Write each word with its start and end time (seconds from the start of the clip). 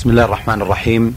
بسم 0.00 0.10
الله 0.10 0.24
الرحمن 0.24 0.62
الرحيم. 0.62 1.16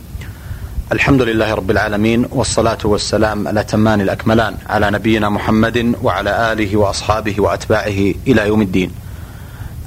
الحمد 0.92 1.22
لله 1.22 1.54
رب 1.54 1.72
العالمين 1.72 2.26
والصلاة 2.32 2.77
والسلام 2.83 3.48
الأتمان 3.48 4.02
الأكملان 4.02 4.57
على 4.70 4.91
نبينا 4.91 5.29
محمد 5.29 5.96
وعلى 6.04 6.52
آله 6.52 6.78
وأصحابه 6.78 7.35
وأتباعه 7.38 8.13
إلى 8.27 8.47
يوم 8.47 8.61
الدين. 8.61 8.91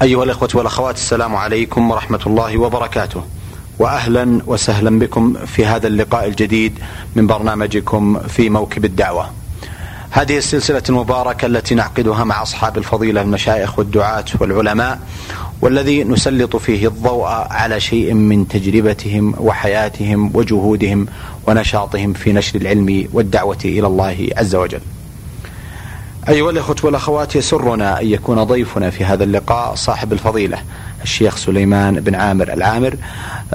أيها 0.02 0.24
الإخوة 0.24 0.48
والأخوات 0.54 0.94
السلام 0.94 1.36
عليكم 1.36 1.90
ورحمة 1.90 2.20
الله 2.26 2.58
وبركاته. 2.58 3.24
وأهلا 3.78 4.40
وسهلا 4.46 4.98
بكم 4.98 5.34
في 5.46 5.66
هذا 5.66 5.86
اللقاء 5.86 6.28
الجديد 6.28 6.78
من 7.16 7.26
برنامجكم 7.26 8.18
في 8.28 8.50
موكب 8.50 8.84
الدعوة. 8.84 9.30
هذه 10.10 10.38
السلسلة 10.38 10.82
المباركة 10.88 11.46
التي 11.46 11.74
نعقدها 11.74 12.24
مع 12.24 12.42
أصحاب 12.42 12.78
الفضيلة 12.78 13.22
المشايخ 13.22 13.78
والدعاة 13.78 14.24
والعلماء 14.40 15.00
والذي 15.62 16.04
نسلط 16.04 16.56
فيه 16.56 16.88
الضوء 16.88 17.26
على 17.50 17.80
شيء 17.80 18.14
من 18.14 18.48
تجربتهم 18.48 19.34
وحياتهم 19.38 20.30
وجهودهم 20.34 21.06
ونشاطهم 21.46 22.12
في 22.12 22.32
نشر 22.32 22.60
العلم 22.60 23.08
والدعوة 23.12 23.58
إلى 23.64 23.86
الله 23.86 24.28
عز 24.36 24.54
وجل. 24.54 24.80
أيها 26.28 26.50
الأخوة 26.50 26.76
والأخوات 26.82 27.36
يسرنا 27.36 28.00
أن 28.00 28.06
يكون 28.06 28.44
ضيفنا 28.44 28.90
في 28.90 29.04
هذا 29.04 29.24
اللقاء 29.24 29.74
صاحب 29.74 30.12
الفضيلة 30.12 30.58
الشيخ 31.02 31.36
سليمان 31.36 32.00
بن 32.00 32.14
عامر 32.14 32.52
العامر 32.52 32.96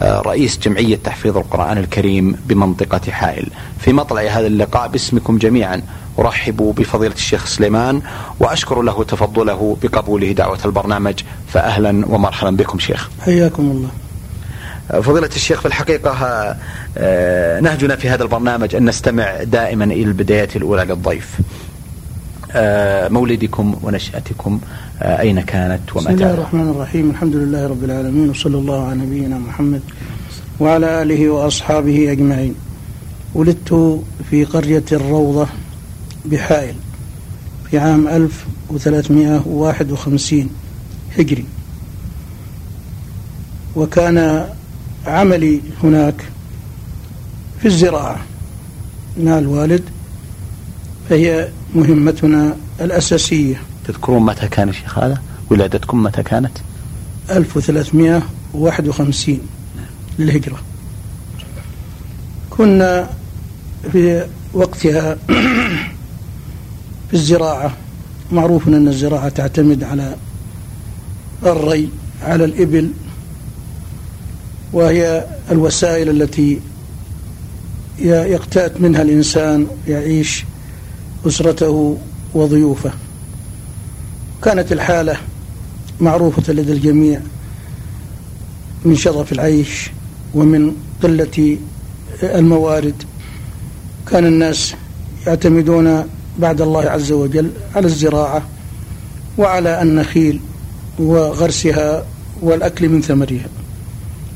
رئيس 0.01 0.59
جمعية 0.59 0.95
تحفيظ 0.95 1.37
القرآن 1.37 1.77
الكريم 1.77 2.35
بمنطقة 2.45 3.11
حائل 3.11 3.47
في 3.79 3.93
مطلع 3.93 4.21
هذا 4.21 4.47
اللقاء 4.47 4.87
باسمكم 4.87 5.37
جميعا 5.37 5.81
أرحب 6.21 6.73
بفضيلة 6.77 7.13
الشيخ 7.13 7.45
سليمان 7.45 8.01
وأشكر 8.39 8.81
له 8.81 9.03
تفضله 9.03 9.77
بقبوله 9.83 10.31
دعوة 10.31 10.59
البرنامج 10.65 11.19
فأهلا 11.47 12.05
ومرحبا 12.07 12.49
بكم 12.49 12.79
شيخ. 12.79 13.09
حياكم 13.21 13.63
الله. 13.63 13.89
فضيلة 15.01 15.29
الشيخ 15.35 15.59
في 15.59 15.65
الحقيقة 15.65 16.11
نهجنا 17.61 17.95
في 17.95 18.09
هذا 18.09 18.23
البرنامج 18.23 18.75
أن 18.75 18.89
نستمع 18.89 19.43
دائما 19.43 19.85
إلى 19.85 20.03
البدايات 20.03 20.55
الأولى 20.55 20.85
للضيف. 20.85 21.39
مولدكم 23.13 23.75
ونشأتكم 23.83 24.59
أين 25.01 25.41
كانت 25.41 25.95
ومتى؟ 25.95 26.13
بسم 26.13 26.23
الله 26.23 26.33
الرحمن 26.33 26.69
الرحيم. 26.69 27.09
الحمد 27.09 27.35
لله 27.35 27.67
رب 27.67 27.83
العالمين 27.83 28.29
وصلى 28.29 28.57
الله 28.57 28.87
على 28.87 28.95
نبينا 28.95 29.37
محمد 29.37 29.81
وعلى 30.59 31.01
آله 31.01 31.29
وأصحابه 31.29 32.11
أجمعين. 32.11 32.55
ولدت 33.35 33.99
في 34.29 34.45
قرية 34.45 34.83
الروضة 34.91 35.47
بحائل 36.25 36.75
في 37.71 37.77
عام 37.79 38.07
1351 38.07 40.49
هجري 41.17 41.45
وكان 43.75 44.47
عملي 45.05 45.61
هناك 45.83 46.25
في 47.59 47.65
الزراعة 47.67 48.19
مع 49.17 49.37
الوالد 49.37 49.83
فهي 51.09 51.49
مهمتنا 51.75 52.55
الأساسية 52.81 53.61
تذكرون 53.87 54.25
متى 54.25 54.47
كان 54.47 54.67
يا 54.67 54.73
شيخ 54.73 54.99
هذا؟ 54.99 55.21
ولادتكم 55.49 56.03
متى 56.03 56.23
كانت؟ 56.23 56.51
1351 57.31 59.39
للهجرة 60.19 60.57
كنا 62.49 63.09
في 63.91 64.27
وقتها 64.53 65.17
في 67.11 67.17
الزراعة. 67.17 67.77
معروف 68.31 68.67
أن 68.67 68.87
الزراعة 68.87 69.29
تعتمد 69.29 69.83
على 69.83 70.15
الري 71.43 71.89
على 72.23 72.45
الإبل 72.45 72.91
وهي 74.73 75.25
الوسائل 75.51 76.09
التي 76.09 76.59
يقتأت 77.99 78.81
منها 78.81 79.01
الإنسان 79.01 79.67
يعيش 79.87 80.45
أسرته 81.27 81.97
وضيوفه. 82.33 82.91
كانت 84.43 84.71
الحالة 84.71 85.17
معروفة 85.99 86.53
لدى 86.53 86.71
الجميع 86.71 87.21
من 88.85 88.95
شظف 88.95 89.31
العيش 89.31 89.91
ومن 90.33 90.75
قلة 91.03 91.57
الموارد. 92.23 93.03
كان 94.07 94.25
الناس 94.25 94.73
يعتمدون 95.27 96.03
بعد 96.41 96.61
الله 96.61 96.89
عز 96.89 97.11
وجل 97.11 97.51
على 97.75 97.85
الزراعة 97.85 98.43
وعلى 99.37 99.81
النخيل 99.81 100.39
وغرسها 100.99 102.05
والأكل 102.41 102.89
من 102.89 103.01
ثمرها. 103.01 103.47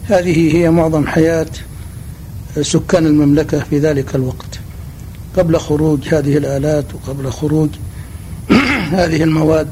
هذه 0.04 0.56
هي 0.56 0.72
معظم 0.72 1.08
حياة 1.08 1.48
سكان 2.62 3.06
المملكة 3.06 3.60
في 3.60 3.80
ذلك 3.80 4.16
الوقت. 4.16 4.60
قبل 5.38 5.58
خروج 5.58 6.00
هذه 6.14 6.38
الآلات 6.38 6.86
وقبل 6.94 7.32
خروج 7.32 7.70
هذه 9.00 9.24
المواد 9.24 9.68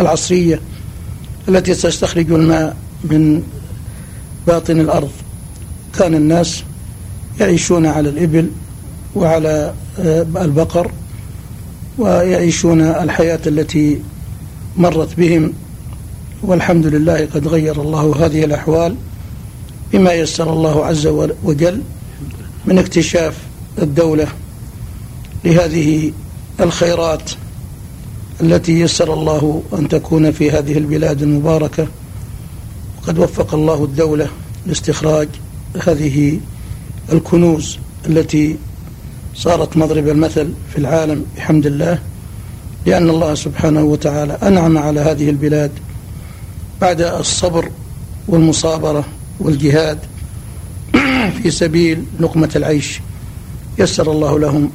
العصرية 0.00 0.60
التي 1.48 1.74
تستخرج 1.74 2.32
الماء 2.32 2.76
من 3.04 3.42
باطن 4.46 4.80
الأرض. 4.80 5.10
كان 5.98 6.14
الناس 6.14 6.62
يعيشون 7.40 7.86
على 7.86 8.08
الإبل 8.08 8.50
وعلى 9.14 9.74
البقر 10.36 10.90
ويعيشون 11.98 12.80
الحياة 12.80 13.40
التي 13.46 14.00
مرت 14.76 15.16
بهم. 15.16 15.52
والحمد 16.42 16.86
لله 16.86 17.28
قد 17.34 17.48
غير 17.48 17.82
الله 17.82 18.26
هذه 18.26 18.44
الأحوال 18.44 18.96
بما 19.92 20.12
يسر 20.12 20.52
الله 20.52 20.86
عز 20.86 21.06
وجل 21.42 21.82
من 22.66 22.78
اكتشاف 22.78 23.36
الدولة 23.78 24.26
لهذه 25.44 26.12
الخيرات 26.60 27.30
التي 28.40 28.80
يسر 28.80 29.14
الله 29.14 29.62
أن 29.72 29.88
تكون 29.88 30.32
في 30.32 30.50
هذه 30.50 30.78
البلاد 30.78 31.22
المباركة. 31.22 31.86
وقد 33.02 33.18
وفق 33.18 33.54
الله 33.54 33.84
الدولة 33.84 34.28
لاستخراج 34.66 35.28
هذه 35.86 36.40
الكنوز 37.12 37.78
التي 38.06 38.56
صارت 39.40 39.76
مضرب 39.76 40.08
المثل 40.08 40.52
في 40.72 40.78
العالم 40.78 41.24
بحمد 41.36 41.66
الله 41.66 41.98
لأن 42.86 43.10
الله 43.10 43.34
سبحانه 43.34 43.82
وتعالى 43.82 44.38
أنعم 44.42 44.78
على 44.78 45.00
هذه 45.00 45.30
البلاد 45.30 45.70
بعد 46.80 47.00
الصبر 47.00 47.70
والمصابرة 48.28 49.04
والجهاد 49.40 49.98
في 51.42 51.50
سبيل 51.50 52.04
لقمة 52.20 52.50
العيش. 52.56 53.00
يسر 53.78 54.12
الله 54.12 54.38
لهم 54.38 54.70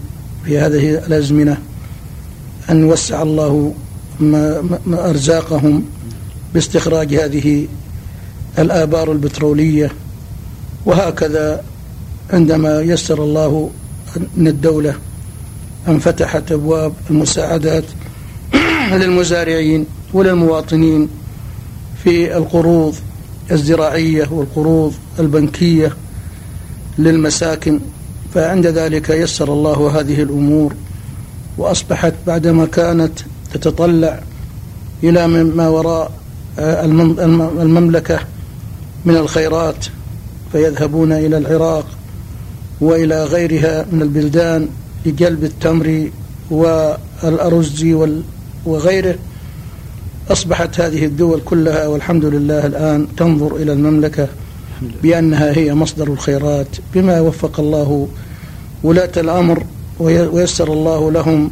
في 0.45 0.59
هذه 0.59 0.89
الأزمنة 0.89 1.57
أن 2.69 2.83
وسع 2.83 3.21
الله 3.21 3.73
ما 4.19 4.61
ما 4.85 5.09
أرزاقهم 5.09 5.85
باستخراج 6.53 7.15
هذه 7.15 7.67
الآبار 8.59 9.11
البترولية. 9.11 9.91
وهكذا 10.85 11.63
عندما 12.33 12.81
يسر 12.81 13.23
الله 13.23 13.71
من 14.37 14.47
الدولة 14.47 14.95
أن 15.87 15.99
فتحت 15.99 16.51
أبواب 16.51 16.93
المساعدات 17.09 17.83
للمزارعين 18.91 19.85
وللمواطنين 20.13 21.09
في 22.03 22.37
القروض 22.37 22.95
الزراعية 23.51 24.27
والقروض 24.31 24.93
البنكية 25.19 25.95
للمساكن. 26.97 27.79
فعند 28.35 28.67
ذلك 28.67 29.09
يسر 29.09 29.53
الله 29.53 29.99
هذه 29.99 30.21
الأمور 30.21 30.73
وأصبحت 31.57 32.13
بعدما 32.27 32.65
كانت 32.65 33.19
تتطلع 33.53 34.19
إلى 35.03 35.27
ما 35.27 35.67
وراء 35.67 36.11
المملكة 36.59 38.19
من 39.05 39.15
الخيرات 39.15 39.85
فيذهبون 40.51 41.11
إلى 41.11 41.37
العراق 41.37 41.85
وإلى 42.81 43.23
غيرها 43.23 43.85
من 43.91 44.01
البلدان 44.01 44.67
لجلب 45.05 45.43
التمر 45.43 46.09
والأرز 46.51 47.85
وغيره. 48.65 49.15
أصبحت 50.29 50.79
هذه 50.79 51.05
الدول 51.05 51.41
كلها 51.45 51.87
والحمد 51.87 52.25
لله 52.25 52.65
الآن 52.65 53.07
تنظر 53.17 53.55
إلى 53.55 53.73
المملكة 53.73 54.27
بأنها 55.03 55.57
هي 55.57 55.73
مصدر 55.73 56.07
الخيرات 56.07 56.67
بما 56.93 57.21
وفق 57.21 57.59
الله 57.59 58.07
ولاة 58.83 59.11
الأمر 59.17 59.63
ويسر 59.99 60.73
الله 60.73 61.11
لهم 61.11 61.51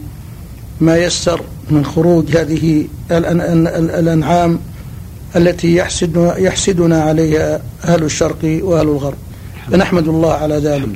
ما 0.81 0.97
يسر 0.97 1.41
من 1.69 1.85
خروج 1.85 2.37
هذه 2.37 2.87
الأنعام 3.11 4.59
التي 5.35 5.75
يحسد 5.75 6.33
يحسدنا 6.37 7.01
عليها 7.01 7.61
أهل 7.83 8.03
الشرق 8.03 8.59
وأهل 8.63 8.87
الغرب. 8.87 9.17
فنحمد 9.71 10.07
الله 10.07 10.33
على 10.33 10.55
ذلك. 10.57 10.89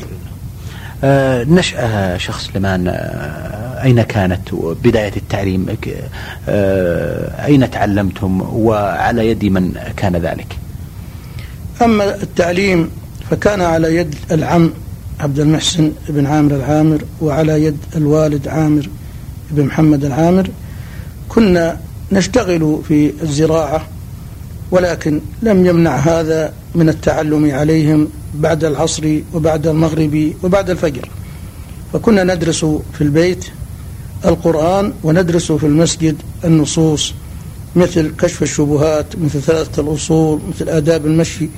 آه 1.04 1.44
نشأة 1.44 2.18
شخص 2.18 2.48
سليمان 2.48 2.88
آه 2.88 3.84
أين 3.84 4.02
كانت 4.02 4.54
بداية 4.84 5.14
التعليم؟ 5.18 5.78
آه 6.50 7.46
أين 7.46 7.72
تعلمتم؟ 7.72 8.42
وعلى 8.42 9.28
يد 9.28 9.46
من 9.46 9.74
كان 9.98 10.16
ذلك؟ 10.16 10.58
أما 11.82 12.16
التعليم 12.16 12.90
فكان 13.30 13.62
على 13.62 13.96
يد 13.96 14.16
العم 14.32 14.74
عبد 15.20 15.40
المحسن 15.40 15.92
بن 16.10 16.26
عامر 16.26 16.56
العامر 16.56 17.02
وعلى 17.22 17.64
يد 17.64 17.78
الوالد 17.96 18.48
عامر 18.48 18.90
بن 19.52 19.66
محمد 19.66 20.06
العامر. 20.06 20.50
كنا 21.30 21.78
نشتغل 22.12 22.82
في 22.88 23.14
الزراعة 23.24 23.88
ولكن 24.72 25.22
لم 25.42 25.66
يمنع 25.66 25.96
هذا 25.96 26.54
من 26.76 26.90
التعلم 26.90 27.52
عليهم 27.52 28.08
بعد 28.34 28.64
العصر 28.64 29.20
وبعد 29.34 29.68
المغرب 29.68 30.34
وبعد 30.44 30.70
الفجر. 30.70 31.10
فكنا 31.94 32.24
ندرس 32.24 32.66
في 32.66 33.02
البيت 33.02 33.46
القرآن 34.26 34.94
وندرس 35.04 35.52
في 35.52 35.66
المسجد 35.66 36.16
النصوص 36.46 37.14
مثل 37.76 38.12
كشف 38.20 38.44
الشبهات 38.44 39.06
مثل 39.18 39.42
ثلاثة 39.42 39.82
الأصول 39.82 40.40
مثل 40.50 40.70
آداب 40.70 41.06
المشي 41.06 41.50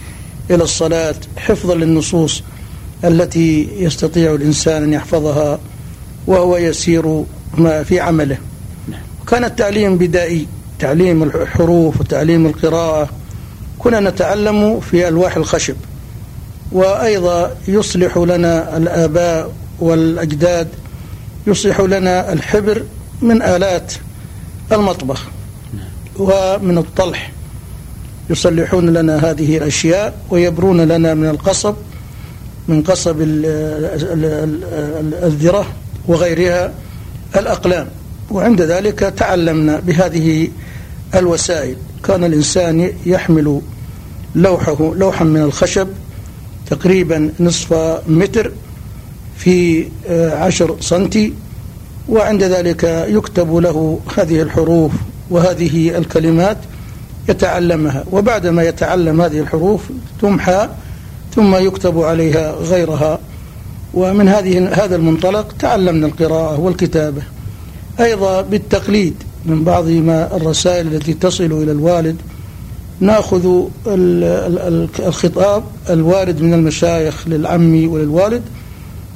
إلى 0.51 0.63
الصلاة 0.63 1.15
حفظا 1.37 1.75
للنصوص 1.75 2.43
التي 3.03 3.69
يستطيع 3.77 4.33
الإنسان 4.33 4.83
أن 4.83 4.93
يحفظها 4.93 5.59
وهو 6.27 6.57
يسير 6.57 7.23
ما 7.57 7.83
في 7.83 7.99
عمله. 7.99 8.37
كان 9.27 9.43
التعليم 9.43 9.97
بدائي. 9.97 10.47
تعليم 10.79 11.23
الحروف 11.23 11.99
وتعليم 11.99 12.45
القراءة 12.45 13.09
كنا 13.79 13.99
نتعلم 13.99 14.79
في 14.79 15.07
ألواح 15.07 15.37
الخشب. 15.37 15.75
وأيضا 16.71 17.55
يصلح 17.67 18.17
لنا 18.17 18.77
الآباء 18.77 19.51
والأجداد 19.79 20.67
يصلح 21.47 21.79
لنا 21.79 22.33
الحبر 22.33 22.83
من 23.21 23.41
آلات 23.41 23.93
المطبخ 24.71 25.25
ومن 26.17 26.77
الطلح. 26.77 27.31
يصلحون 28.29 28.89
لنا 28.89 29.31
هذه 29.31 29.57
الأشياء 29.57 30.13
ويبرون 30.29 30.81
لنا 30.81 31.13
من 31.13 31.29
القصب 31.29 31.75
من 32.67 32.83
قصب 32.83 33.15
الذرة 35.23 35.65
وغيرها 36.07 36.73
الأقلام. 37.35 37.87
وعند 38.31 38.61
ذلك 38.61 38.99
تعلمنا 38.99 39.79
بهذه 39.79 40.47
الوسائل. 41.15 41.75
كان 42.03 42.23
الإنسان 42.23 42.91
يحمل 43.05 43.61
لوحه 44.35 44.93
لوحا 44.95 45.25
من 45.25 45.41
الخشب 45.41 45.87
تقريبا 46.69 47.31
نصف 47.39 47.73
متر 48.07 48.51
في 49.37 49.87
عشر 50.33 50.75
سنتي 50.79 51.33
وعند 52.09 52.43
ذلك 52.43 52.83
يكتب 53.07 53.55
له 53.55 53.99
هذه 54.17 54.41
الحروف 54.41 54.91
وهذه 55.29 55.97
الكلمات 55.97 56.57
يتعلمها. 57.29 58.03
وبعدما 58.11 58.63
يتعلم 58.63 59.21
هذه 59.21 59.39
الحروف 59.39 59.81
تمحى 60.21 60.69
ثم 61.35 61.55
يكتب 61.55 62.01
عليها 62.01 62.51
غيرها. 62.51 63.19
ومن 63.93 64.27
هذه 64.27 64.85
هذا 64.85 64.95
المنطلق 64.95 65.55
تعلمنا 65.59 66.07
القراءة 66.07 66.59
والكتابة. 66.59 67.21
أيضا 67.99 68.41
بالتقليد. 68.41 69.15
من 69.45 69.63
بعض 69.63 69.87
ما 69.87 70.35
الرسائل 70.35 70.87
التي 70.87 71.13
تصل 71.13 71.43
إلى 71.43 71.71
الوالد. 71.71 72.15
نأخذ 72.99 73.63
الخطاب 74.99 75.63
الوارد 75.89 76.41
من 76.41 76.53
المشايخ 76.53 77.27
للعم 77.27 77.89
وللوالد 77.89 78.41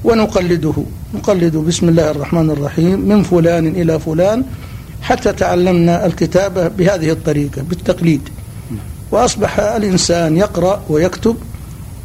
ونقلده. 0.03 0.73
نقلد 1.13 1.57
بسم 1.57 1.89
الله 1.89 2.11
الرحمن 2.11 2.49
الرحيم 2.49 2.99
من 2.99 3.23
فلان 3.23 3.67
إلى 3.67 3.99
فلان 3.99 4.43
حتى 5.01 5.33
تعلمنا 5.33 6.05
الكتابة 6.05 6.67
بهذه 6.67 7.11
الطريقة 7.11 7.61
بالتقليد. 7.61 8.21
وأصبح 9.11 9.59
الإنسان 9.59 10.37
يقرأ 10.37 10.83
ويكتب 10.89 11.35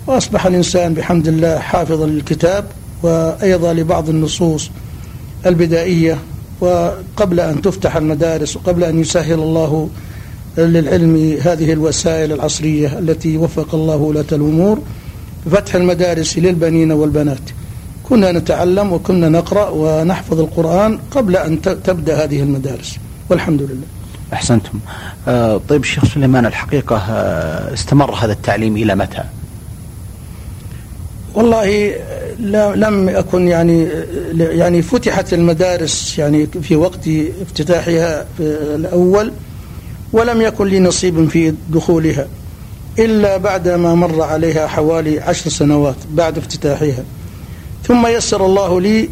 وأصبح 0.06 0.46
الإنسان 0.46 0.94
بحمد 0.94 1.28
الله 1.28 1.58
حافظا 1.58 2.06
للكتاب 2.06 2.64
وأيضا 3.02 3.72
لبعض 3.72 4.08
النصوص 4.08 4.70
البدائية 5.46 6.18
وقبل 6.60 7.40
أن 7.40 7.62
تفتح 7.62 7.96
المدارس 7.96 8.56
وقبل 8.56 8.84
أن 8.84 9.00
يسهل 9.00 9.34
الله 9.34 9.90
للعلم 10.58 11.38
هذه 11.42 11.72
الوسائل 11.72 12.32
العصرية 12.32 12.98
التي 12.98 13.36
وفق 13.36 13.74
الله 13.74 13.96
ولاة 13.96 14.24
الأمور 14.32 14.78
فتح 15.50 15.74
المدارس 15.74 16.38
للبنين 16.38 16.92
والبنات. 16.92 17.40
كنا 18.08 18.32
نتعلم 18.32 18.92
وكنا 18.92 19.28
نقرأ 19.28 19.68
ونحفظ 19.68 20.40
القرآن 20.40 20.98
قبل 21.10 21.36
أن 21.36 21.62
تبدأ 21.62 22.24
هذه 22.24 22.42
المدارس. 22.42 22.96
والحمد 23.30 23.62
لله. 23.62 23.86
أحسنتم. 24.32 24.78
آه 25.28 25.60
طيب 25.68 25.80
الشيخ 25.82 26.04
سليمان 26.14 26.46
الحقيقة 26.46 26.96
آه 26.96 27.74
استمر 27.74 28.14
هذا 28.14 28.32
التعليم 28.32 28.76
إلى 28.76 28.94
متى؟ 28.94 29.24
والله 31.34 31.94
لم 32.38 33.08
أكن 33.08 33.48
يعني 33.48 33.88
يعني 34.38 34.82
فتحت 34.82 35.32
المدارس 35.32 36.18
يعني 36.18 36.46
في 36.46 36.76
وقت 36.76 37.08
افتتاحها 37.42 38.26
في 38.36 38.42
الأول 38.74 39.32
ولم 40.12 40.40
يكن 40.40 40.66
لي 40.66 40.80
نصيب 40.80 41.28
في 41.28 41.54
دخولها 41.70 42.26
إلا 42.98 43.36
بعد 43.36 43.68
ما 43.68 43.94
مر 43.94 44.22
عليها 44.22 44.66
حوالي 44.66 45.20
عشر 45.20 45.50
سنوات 45.50 45.96
بعد 46.12 46.38
افتتاحها. 46.38 47.04
ثم 47.84 48.06
يسر 48.06 48.46
الله 48.46 48.80
لي 48.80 49.08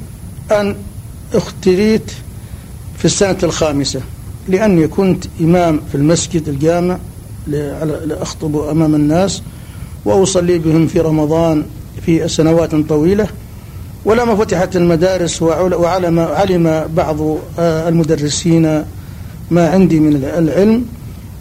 أن 0.51 0.77
اختريت 1.35 2.11
في 2.99 3.05
السنة 3.05 3.39
الخامسة 3.43 4.01
لأني 4.49 4.89
كنت 4.89 5.25
إمام 5.41 5.81
في 5.89 5.95
المسجد 5.95 6.49
الجامع 6.49 6.99
لأخطب 8.07 8.57
أمام 8.57 8.95
الناس 8.95 9.43
وأصلي 10.05 10.59
بهم 10.59 10.87
في 10.87 11.01
رمضان 11.01 11.65
في 12.07 12.29
سنوات 12.29 12.75
طويلة 12.75 13.27
ولما 14.05 14.37
فتحت 14.37 14.77
المدارس 14.77 15.43
وعلم 15.43 16.19
علم 16.19 16.85
بعض 16.97 17.17
المدرسين 17.59 18.85
ما 19.51 19.71
عندي 19.71 20.01
من 20.01 20.17
العلم 20.17 20.85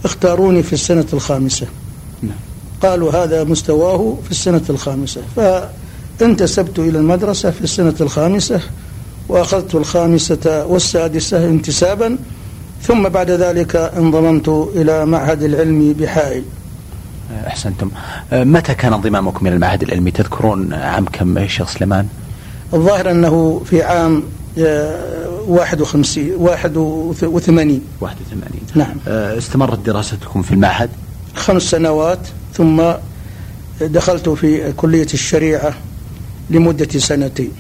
اختاروني 0.06 0.63
في 0.63 0.74
السنة 0.74 1.06
الخامسة. 1.13 1.68
نعم. 2.22 2.36
قالوا 2.81 3.12
هذا 3.12 3.44
مستواه 3.44 4.18
في 4.25 4.31
السنة 4.31 4.62
الخامسة. 4.69 5.22
فانتسبت 6.19 6.80
إلى 6.80 6.98
المدرسة 6.98 7.51
في 7.51 7.62
السنة 7.62 7.96
الخامسة 8.01 8.60
وأخذت 9.30 9.75
الخامسة 9.75 10.66
والسادسة 10.66 11.46
انتسابا 11.46 12.18
ثم 12.81 13.10
بعد 13.10 13.31
ذلك 13.31 13.75
انضممت 13.75 14.69
إلى 14.75 15.06
معهد 15.06 15.44
العلم 15.44 15.94
بحائل. 15.94 16.44
أحسنتم. 17.48 17.89
متى 18.31 18.74
كان 18.75 18.94
انضمامكم 18.94 19.48
إلى 19.48 19.56
المعهد 19.56 19.83
العلمي؟ 19.83 20.12
تذكرون 20.12 20.74
عام 20.74 21.06
كم 21.06 21.38
يا 21.38 21.48
شيخ 21.48 21.70
سليمان؟ 21.70 22.08
الظاهر 22.74 23.12
أنه 23.12 23.62
في 23.65 23.84
عام 23.84 24.24
51 25.48 26.32
81 26.38 27.82
81 28.01 28.62
نعم. 28.75 28.96
استمرت 29.08 29.79
دراستكم 29.79 30.41
في 30.41 30.51
المعهد؟ 30.51 30.89
خمس 31.36 31.62
سنوات 31.62 32.20
ثم 32.53 32.84
دخلت 33.82 34.29
في 34.29 34.72
كلية 34.72 35.08
الشريعة 35.13 35.74
لمدة 36.50 37.00
سنتين. 37.00 37.51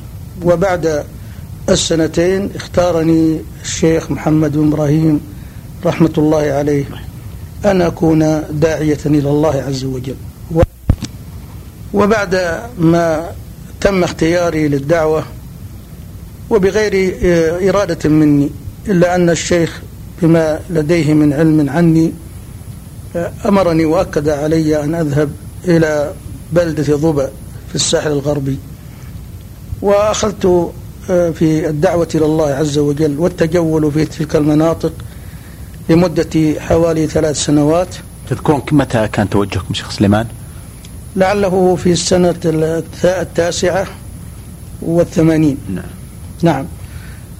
وبعد 0.43 1.03
السنتين 1.69 2.49
اختارني 2.55 3.41
الشيخ 3.63 4.11
محمد 4.11 4.57
بن 4.57 4.67
إبراهيم 4.67 5.19
رحمة 5.85 6.13
الله 6.17 6.37
عليه. 6.37 6.85
أن 7.65 7.81
أكون 7.81 8.43
داعية 8.51 8.97
إلى 9.05 9.29
الله 9.29 9.63
عز 9.67 9.83
وجل. 9.83 10.15
وبعد 11.93 12.59
ما 12.79 13.31
تم 13.81 14.03
اختياري 14.03 14.67
للدعوة 14.67 15.23
وبغير 16.49 17.17
إرادة 17.69 18.09
مني 18.09 18.49
إلا 18.87 19.15
أن 19.15 19.29
الشيخ 19.29 19.81
بما 20.21 20.59
لديه 20.69 21.13
من 21.13 21.33
علم 21.33 21.69
عني 21.69 22.11
أمرني 23.45 23.85
وأكد 23.85 24.29
علي 24.29 24.83
أن 24.83 24.95
أذهب 24.95 25.31
إلى 25.67 26.13
بلدة 26.51 26.95
ضبع 26.95 27.27
في 27.69 27.75
الساحل 27.75 28.11
الغربي. 28.11 28.57
وأخذت 29.81 30.71
في 31.07 31.69
الدعوة 31.69 32.07
إلى 32.15 32.25
الله 32.25 32.47
عز 32.47 32.77
وجل 32.77 33.19
والتجول 33.19 33.91
في 33.91 34.05
تلك 34.05 34.35
المناطق 34.35 34.93
لمدة 35.89 36.59
حوالي 36.59 37.07
ثلاث 37.07 37.45
سنوات. 37.45 37.95
تذكرون 38.29 38.61
متى 38.71 39.07
كان 39.07 39.29
توجهكم 39.29 39.73
شيخ 39.73 39.91
سليمان؟ 39.91 40.27
لعله 41.15 41.75
في 41.75 41.91
السنة 41.91 42.35
التاسعة 43.03 43.87
والثمانين. 44.81 45.57
نعم. 45.69 45.85
نعم. 46.41 46.65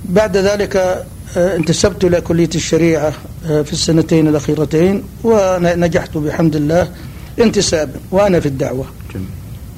بعد 0.05 0.37
ذلك 0.37 1.05
انتسبت 1.37 2.03
إلى 2.03 2.21
كلية 2.21 2.49
الشريعة 2.55 3.13
في 3.43 3.73
السنتين 3.73 4.27
الأخيرتين 4.27 5.03
ونجحت 5.23 6.17
بحمد 6.17 6.55
الله 6.55 6.91
انتسابا 7.39 7.99
وأنا 8.11 8.39
في 8.39 8.45
الدعوة. 8.45 8.85
جميل. 9.13 9.27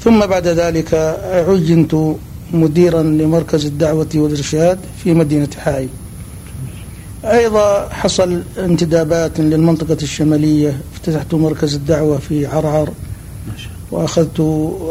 ثم 0.03 0.25
بعد 0.25 0.47
ذلك 0.47 0.93
عينت 1.47 1.95
مديرا 2.53 3.03
لمركز 3.03 3.65
الدعوة 3.65 4.09
والإرشاد 4.15 4.79
في 5.03 5.13
مدينة 5.13 5.49
حائل 5.57 5.89
أيضا 7.25 7.89
حصل 7.89 8.41
انتدابات 8.57 9.39
للمنطقة 9.39 9.97
الشمالية 10.01 10.77
افتتحت 10.93 11.33
مركز 11.33 11.75
الدعوة 11.75 12.17
في 12.17 12.45
عرعر. 12.45 12.89
وأخذت 13.91 14.39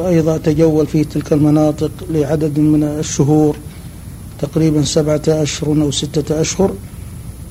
أيضا 0.07 0.37
أتجول 0.37 0.87
في 0.87 1.05
تلك 1.05 1.33
المناطق 1.33 1.91
لعدد 2.11 2.59
من 2.59 2.83
الشهور 2.83 3.57
تقريبا 4.41 4.85
سبعة 4.85 5.23
أشهر 5.29 5.83
أو 5.83 5.91
ستة 5.91 6.41
أشهر. 6.41 6.73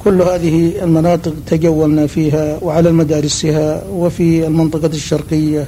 كل 0.04 0.22
هذه 0.22 0.84
المناطق 0.84 1.34
تجولنا 1.48 2.08
فيها 2.08 2.60
وعلى 2.62 2.92
مدارسها 2.92 3.84
وفي 3.90 4.48
المنطقة 4.48 4.88
الشرقية 4.88 5.68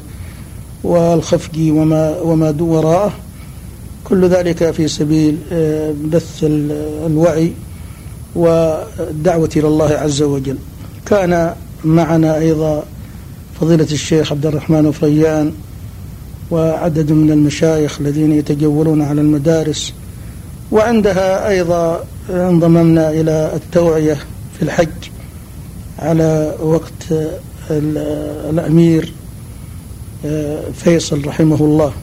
والخفقي 0.84 1.72
وما 1.72 2.20
وما 2.20 2.56
وراءه. 2.60 3.14
كل 4.04 4.30
ذلك 4.30 4.72
في 4.72 4.88
سبيل 4.88 5.38
آه، 5.52 5.94
بث 6.06 6.40
الوعي 7.06 7.54
والدعوة 8.38 9.50
إلى 9.56 9.68
الله 9.68 9.90
عز 9.90 10.22
وجل. 10.22 10.58
كان 11.06 11.54
معنا 11.84 12.38
أيضا 12.38 12.84
فضيلة 13.62 13.88
الشيخ 13.92 14.32
عبد 14.32 14.46
الرحمن 14.46 14.92
فريان 14.92 15.54
وعدد 16.52 17.12
من 17.12 17.32
المشايخ 17.32 18.02
الذين 18.02 18.32
يتجولون 18.32 19.02
على 19.02 19.22
المدارس 19.22 19.94
وعندها 20.72 21.50
أيضا 21.50 22.04
انضممنا 22.30 23.10
إلى 23.10 23.52
التوعية 23.56 24.18
في 24.58 24.62
الحج 24.62 24.88
على 26.00 26.56
وقت 26.62 27.14
الأمير 28.50 29.14
آه، 30.26 30.64
فيصل 30.74 31.28
رحمه 31.28 31.56
الله. 31.56 31.94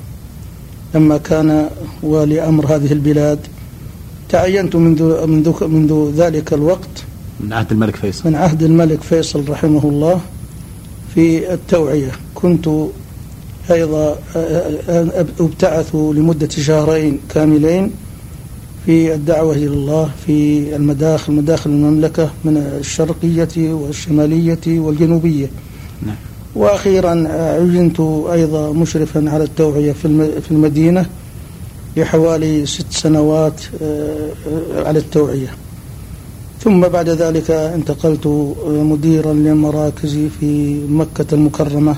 لما 0.94 1.18
كان 1.18 1.68
والي 2.02 2.48
أمر 2.48 2.66
هذه 2.66 2.92
البلاد 2.92 3.38
تعينت 4.34 4.76
منذ 4.76 5.26
منذ 5.26 5.66
منذ 5.66 6.12
ذلك 6.16 6.52
الوقت 6.52 7.04
من 7.40 7.52
عهد 7.52 7.72
الملك 7.72 7.96
فيصل. 7.96 8.28
من 8.28 8.34
عهد 8.34 8.62
الملك 8.62 9.02
فيصل 9.02 9.48
رحمه 9.48 9.84
الله 9.84 10.20
في 11.14 11.54
التوعية. 11.54 12.12
كنت 12.34 12.68
أيضا 13.70 14.18
أبتعث 15.40 15.94
لمدة 15.94 16.48
شهرين 16.48 17.18
كاملين 17.34 17.90
في 18.86 19.14
الدعوة 19.14 19.54
إلى 19.54 19.66
الله 19.66 20.10
في 20.26 20.36
المداخل 20.76 21.32
مداخل 21.32 21.70
المملكة 21.70 22.30
من 22.44 22.56
الشرقية 22.56 23.72
والشمالية 23.72 24.66
والجنوبية. 24.66 25.50
نعم. 26.06 26.16
وأخيرا 26.54 27.28
عينت 27.28 28.00
أيضا 28.32 28.72
مشرفا 28.72 29.30
على 29.30 29.44
التوعية 29.44 29.92
في 29.92 30.50
المدينة. 30.50 31.06
لحوالي 31.96 32.66
ست 32.66 32.92
سنوات 32.92 33.60
آه، 33.82 34.28
على 34.76 34.98
التوعية. 34.98 35.54
ثم 36.60 36.80
بعد 36.80 37.08
ذلك 37.08 37.50
انتقلت 37.50 38.26
مديرا 38.66 39.32
لمراكز 39.32 40.18
في 40.40 40.80
مكة 40.88 41.26
المكرمة 41.32 41.96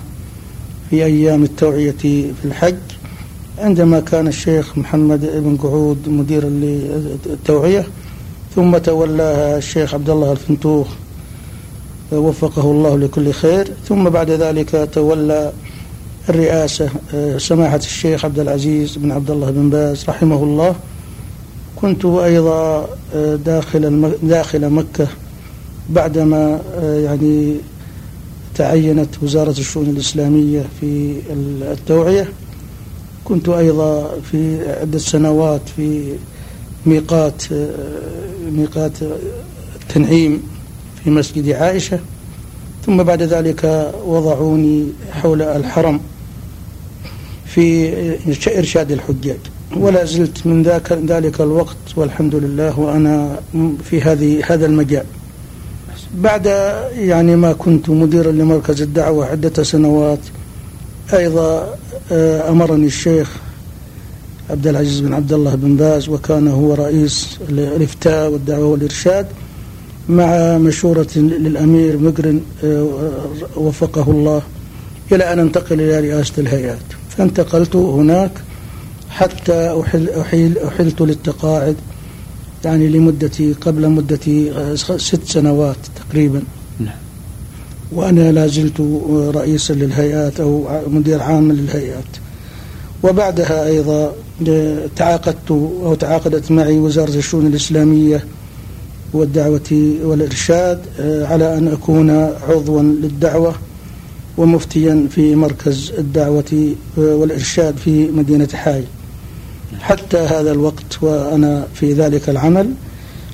في 0.90 1.04
أيام 1.04 1.42
التوعية 1.42 1.94
في 2.00 2.44
الحج. 2.44 2.76
عندما 3.58 4.00
كان 4.00 4.26
الشيخ 4.28 4.78
محمد 4.78 5.20
بن 5.20 5.56
قعود 5.56 6.08
مديرا 6.08 6.48
للتوعية 6.48 7.86
ثم 8.56 8.78
تولاها 8.78 9.58
الشيخ 9.58 9.94
عبد 9.94 10.10
الله 10.10 10.32
الفنتوخ 10.32 10.86
وفقه 12.12 12.70
الله 12.70 12.98
لكل 12.98 13.32
خير. 13.32 13.68
ثم 13.88 14.08
بعد 14.08 14.30
ذلك 14.30 14.88
تولى 14.92 15.52
الرئاسة 16.28 16.88
آه، 17.14 17.38
سماحة 17.38 17.76
الشيخ 17.76 18.24
عبد 18.24 18.38
العزيز 18.38 18.96
بن 18.96 19.12
عبد 19.12 19.30
الله 19.30 19.50
بن 19.50 19.70
باز 19.70 20.04
رحمه 20.08 20.44
الله. 20.44 20.74
كنت 21.76 22.04
أيضا 22.04 22.88
آه، 23.14 23.36
داخل 23.36 24.12
داخل 24.22 24.70
مكة 24.70 25.06
بعدما 25.90 26.60
آه، 26.74 27.00
يعني 27.00 27.56
تعينت 28.54 29.22
وزارة 29.22 29.50
الشؤون 29.50 29.86
الإسلامية 29.86 30.64
في 30.80 31.20
التوعية. 31.62 32.28
كنت 33.24 33.48
أيضا 33.48 34.10
في 34.30 34.70
عدة 34.80 34.98
سنوات 34.98 35.60
في 35.76 36.12
ميقات 36.86 37.42
ميقات 38.52 38.92
التنعيم 39.82 40.42
في 41.04 41.10
مسجد 41.10 41.48
عائشة. 41.48 41.98
ثم 42.86 43.02
بعد 43.02 43.22
ذلك 43.22 43.92
وضعوني 44.06 44.86
حول 45.12 45.42
الحرم. 45.42 46.00
في 47.56 48.58
إرشاد 48.58 48.92
الحجاج. 48.92 49.38
ولا 49.76 50.04
زلت 50.04 50.46
من 50.46 50.62
ذاك 50.62 50.92
ذلك 50.92 51.40
الوقت 51.40 51.76
والحمد 51.96 52.34
لله 52.34 52.80
وأنا 52.80 53.40
في 53.84 54.00
هذه 54.02 54.42
هذا 54.46 54.66
المجال. 54.66 55.04
بعد 56.14 56.46
يعني 56.92 57.36
ما 57.36 57.52
كنت 57.52 57.90
مديرا 57.90 58.32
لمركز 58.32 58.82
الدعوة 58.82 59.26
عدة 59.26 59.62
سنوات 59.62 60.18
أيضا 61.14 61.76
آه، 62.12 62.50
أمرني 62.50 62.86
الشيخ 62.86 63.36
عبد 64.50 64.66
العزيز 64.66 65.00
بن 65.00 65.14
عبد 65.14 65.32
الله 65.32 65.54
بن 65.54 65.76
باز 65.76 66.08
وكان 66.08 66.48
هو 66.48 66.74
رئيس 66.74 67.38
الإفتاء 67.48 68.30
والدعوة 68.30 68.66
والإرشاد 68.66 69.26
مع 70.08 70.58
مشورة 70.58 71.08
للأمير 71.16 71.98
مقرن 71.98 72.40
آه، 72.64 72.86
وفقه 73.56 74.10
الله 74.10 74.42
إلى 75.12 75.32
أن 75.32 75.38
أنتقل 75.38 75.80
إلى 75.80 76.00
رئاسة 76.00 76.32
الهيئات. 76.38 77.05
فانتقلت 77.18 77.76
هناك 77.76 78.30
حتى 79.10 79.80
أحل 79.80 80.08
أحيل 80.08 80.58
أحلت 80.58 81.00
للتقاعد 81.00 81.76
يعني 82.64 82.88
لمدة 82.88 83.54
قبل 83.60 83.88
مدة 83.88 84.50
آه، 84.56 84.74
ست 84.74 85.24
سنوات 85.24 85.76
تقريبا. 85.96 86.42
نعم. 86.80 86.94
وأنا 87.92 88.32
لا 88.32 88.46
زلت 88.46 88.80
رئيسا 89.34 89.72
للهيئات 89.72 90.40
أو 90.40 90.68
مدير 90.86 91.22
عام 91.22 91.52
للهيئات. 91.52 92.04
وبعدها 93.02 93.66
أيضا 93.66 94.12
تعاقدت 94.96 95.50
أو 95.50 95.94
تعاقدت 95.94 96.50
معي 96.50 96.78
وزارة 96.78 97.14
الشؤون 97.14 97.46
الإسلامية 97.46 98.24
والدعوة 99.12 99.96
والإرشاد 100.02 100.80
آه، 101.00 101.26
على 101.26 101.58
أن 101.58 101.68
أكون 101.68 102.10
عضوا 102.48 102.82
للدعوة. 102.82 103.54
ومفتيا 104.38 105.06
في 105.10 105.34
مركز 105.34 105.92
الدعوة 105.98 106.74
والإرشاد 106.96 107.76
في 107.76 108.06
مدينة 108.10 108.48
حائل 108.54 108.84
حتى 109.80 110.18
هذا 110.18 110.52
الوقت 110.52 111.02
وأنا 111.02 111.66
في 111.74 111.92
ذلك 111.92 112.28
العمل 112.28 112.72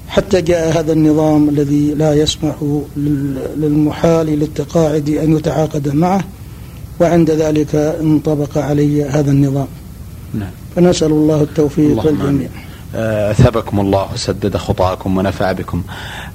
حتى 0.09 0.41
جاء 0.41 0.79
هذا 0.79 0.93
النظام 0.93 1.49
الذي 1.49 1.95
لا 1.95 2.15
يسمح 2.15 2.55
للمحال 3.57 4.27
للتقاعد 4.27 5.09
أن 5.09 5.37
يتعاقد 5.37 5.95
معه 5.95 6.25
وعند 7.01 7.31
ذلك 7.31 7.75
انطبق 7.75 8.59
علي 8.59 9.05
هذا 9.05 9.31
النظام. 9.31 9.67
نعم. 10.35 10.51
فنسأل 10.77 11.11
الله 11.11 11.43
التوفيق 11.43 12.07
للجميع 12.07 12.49
أثابكم 12.95 13.81
الله 13.81 14.13
وسدد 14.15 14.57
خطاكم 14.57 15.19
ونفع 15.19 15.53
بكم. 15.53 15.83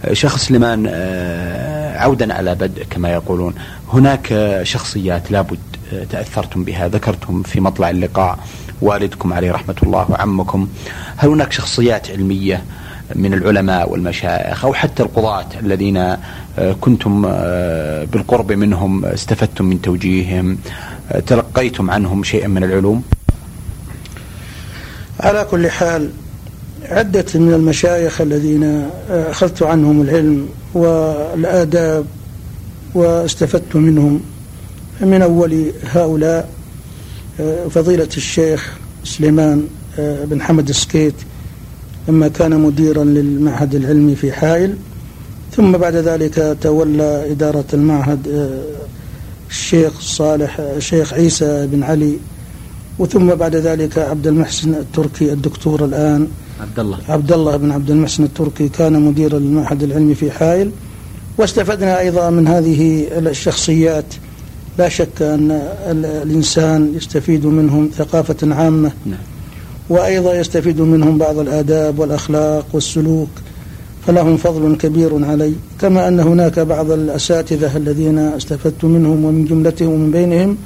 آه، 0.05 0.13
سليمان 0.13 0.85
آه، 0.89 1.66
عودا 1.97 2.33
على 2.33 2.55
بدء 2.55 2.83
كما 2.89 3.13
يقولون. 3.13 3.53
هناك 3.93 4.59
شخصيات 4.63 5.31
لابد 5.31 5.59
آه، 5.93 6.03
تأثرتم 6.03 6.63
بها. 6.63 6.87
ذكرتم 6.87 7.43
في 7.43 7.59
مطلع 7.59 7.89
اللقاء 7.89 8.39
والدكم 8.81 9.33
عليه 9.33 9.51
رحمة 9.51 9.75
الله 9.83 10.11
وعمكم. 10.11 10.67
هل 11.17 11.29
هناك 11.29 11.51
شخصيات 11.51 12.11
علمية 12.11 12.63
من 13.15 13.33
العلماء 13.33 13.91
والمشايخ 13.91 14.65
أو 14.65 14.73
حتى 14.73 15.03
القضاة 15.03 15.45
الذين 15.59 16.17
كنتم 16.81 17.21
بالقرب 18.11 18.51
منهم 18.51 19.05
استفدتم 19.05 19.65
من 19.65 19.81
توجيههم 19.81 20.57
تلقيتم 21.27 21.91
عنهم 21.91 22.23
شيئا 22.23 22.47
من 22.47 22.63
العلوم؟ 22.63 23.03
على 25.19 25.47
كل 25.51 25.71
حال 25.71 26.11
عدة 26.89 27.25
من 27.35 27.53
المشايخ 27.53 28.21
الذين 28.21 28.89
أخذت 29.09 29.63
عنهم 29.63 30.01
العلم 30.01 30.47
والآداب 30.73 32.05
واستفدت 32.93 33.75
منهم. 33.75 34.21
من 35.01 35.21
أول 35.21 35.71
هؤلاء 35.91 36.49
فضيلة 37.69 38.07
الشيخ 38.17 38.77
سليمان 39.03 39.67
بن 39.99 40.41
حمد 40.41 40.69
السكيت 40.69 41.13
لما 42.07 42.27
كان 42.27 42.59
مديرا 42.59 43.03
للمعهد 43.03 43.75
العلمي 43.75 44.15
في 44.15 44.31
حائل. 44.31 44.75
ثم 45.55 45.71
بعد 45.71 45.95
ذلك 45.95 46.57
تولى 46.61 47.31
إدارة 47.31 47.65
المعهد 47.73 48.51
الشيخ 49.49 50.01
صالح 50.01 50.59
الشيخ 50.59 51.13
عيسى 51.13 51.67
بن 51.67 51.83
علي. 51.83 52.17
وثم 52.99 53.35
بعد 53.35 53.55
ذلك 53.55 53.97
عبد 53.97 54.27
المحسن 54.27 54.73
التركي 54.73 55.33
الدكتور 55.33 55.85
الآن. 55.85 56.27
عبد 56.61 56.79
الله 56.79 56.97
عبد 57.09 57.31
الله 57.31 57.57
بن 57.57 57.71
عبد 57.71 57.91
المحسن 57.91 58.23
التركي 58.23 58.69
كان 58.69 59.01
مدير 59.01 59.37
المعهد 59.37 59.83
العلمي 59.83 60.15
في 60.15 60.31
حائل 60.31 60.71
واستفدنا 61.37 61.99
أيضا 61.99 62.29
من 62.29 62.47
هذه 62.47 63.07
الشخصيات. 63.11 64.05
لا 64.77 64.89
شك 64.89 65.21
أن 65.21 65.61
الإنسان 66.23 66.93
يستفيد 66.95 67.45
منهم 67.45 67.89
ثقافة 67.97 68.55
عامة 68.55 68.91
نعم. 69.05 69.19
وأيضا 69.89 70.33
يستفيد 70.33 70.81
منهم 70.81 71.17
بعض 71.17 71.39
الآداب 71.39 71.99
والأخلاق 71.99 72.65
والسلوك 72.73 73.29
فلهم 74.07 74.37
فضل 74.37 74.77
كبير 74.77 75.25
علي. 75.25 75.53
كما 75.81 76.07
أن 76.07 76.19
هناك 76.19 76.59
بعض 76.59 76.91
الأساتذة 76.91 77.77
الذين 77.77 78.17
استفدت 78.17 78.85
منهم 78.85 79.25
ومن 79.25 79.45
جملتهم 79.45 79.89
ومن 79.89 80.11
بينهم 80.11 80.57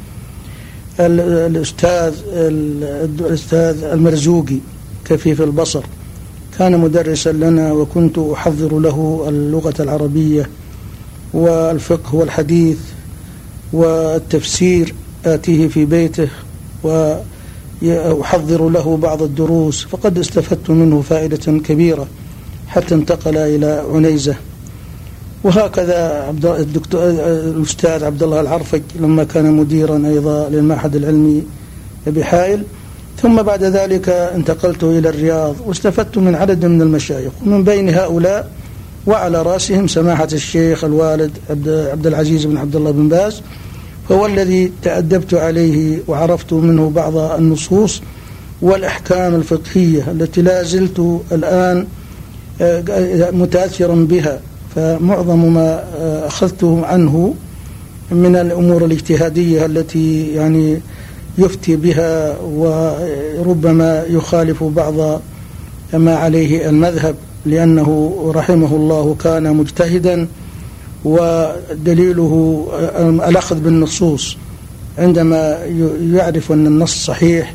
الأستاذ 0.99 2.13
الأستاذ 2.33 3.83
المرزوقي. 3.83 4.57
كفيف 5.05 5.41
البصر. 5.41 5.83
كان 6.59 6.79
مدرسا 6.79 7.29
لنا 7.29 7.71
وكنت 7.71 8.17
أحضر 8.17 8.79
له 8.79 9.25
اللغة 9.27 9.73
العربية 9.79 10.49
والفقه 11.33 12.15
والحديث 12.15 12.77
والتفسير 13.73 14.93
آتيه 15.25 15.67
في 15.67 15.85
بيته 15.85 16.27
وأحضر 17.81 18.69
له 18.69 18.97
بعض 18.97 19.21
الدروس. 19.21 19.85
فقد 19.85 20.17
استفدت 20.17 20.69
منه 20.69 21.01
فائدة 21.01 21.59
كبيرة 21.59 22.07
حتى 22.67 22.95
انتقل 22.95 23.37
إلى 23.37 23.85
عنيزة. 23.93 24.35
وهكذا 25.43 26.25
عبد 26.27 26.45
الدكتور 26.45 27.09
الأستاذ 27.09 28.03
عبد 28.03 28.23
الله 28.23 28.41
العرفج 28.41 28.81
لما 28.99 29.23
كان 29.23 29.51
مديرا 29.51 30.07
أيضا 30.07 30.49
للمعهد 30.49 30.95
العلمي 30.95 31.43
بحائل 32.07 32.63
ثم 33.21 33.41
بعد 33.41 33.63
ذلك 33.63 34.09
انتقلت 34.09 34.83
إلى 34.83 35.09
الرياض 35.09 35.55
واستفدت 35.65 36.17
من 36.17 36.35
عدد 36.35 36.65
من 36.65 36.81
المشايخ 36.81 37.31
ومن 37.45 37.63
بين 37.63 37.89
هؤلاء 37.89 38.49
وعلى 39.07 39.41
رأسهم 39.41 39.87
سماحة 39.87 40.27
الشيخ 40.33 40.83
الوالد 40.83 41.31
عبد 41.69 42.07
العزيز 42.07 42.45
بن 42.45 42.57
عبد 42.57 42.75
الله 42.75 42.91
بن 42.91 43.09
باز 43.09 43.41
هو 44.11 44.25
الذي 44.25 44.71
تأدبت 44.81 45.33
عليه 45.33 45.99
وعرفت 46.07 46.53
منه 46.53 46.89
بعض 46.89 47.17
النصوص 47.17 48.01
والأحكام 48.61 49.35
الفقهية 49.35 50.11
التي 50.11 50.41
لا 50.41 50.63
زلت 50.63 51.21
الآن 51.31 51.87
آه، 52.61 53.31
متأثرا 53.31 53.95
بها 53.95 54.39
فمعظم 54.75 55.53
ما 55.53 55.83
آه، 55.99 56.27
أخذته 56.27 56.85
عنه 56.85 57.33
من 58.11 58.35
الأمور 58.35 58.85
الاجتهادية 58.85 59.65
التي 59.65 60.27
يعني 60.27 60.81
يفتي 61.37 61.75
بها 61.75 62.37
وربما 62.39 64.03
يخالف 64.09 64.63
بعض 64.63 65.21
ما 65.93 66.15
عليه 66.15 66.69
المذهب 66.69 67.15
لأنه 67.45 68.21
رحمه 68.35 68.75
الله 68.75 69.15
كان 69.23 69.55
مجتهدا 69.55 70.27
ودليله 71.05 72.65
الأخذ 73.27 73.59
بالنصوص. 73.59 74.37
عندما 74.97 75.65
يعرف 76.13 76.51
أن 76.51 76.67
النص 76.67 77.05
صحيح 77.05 77.53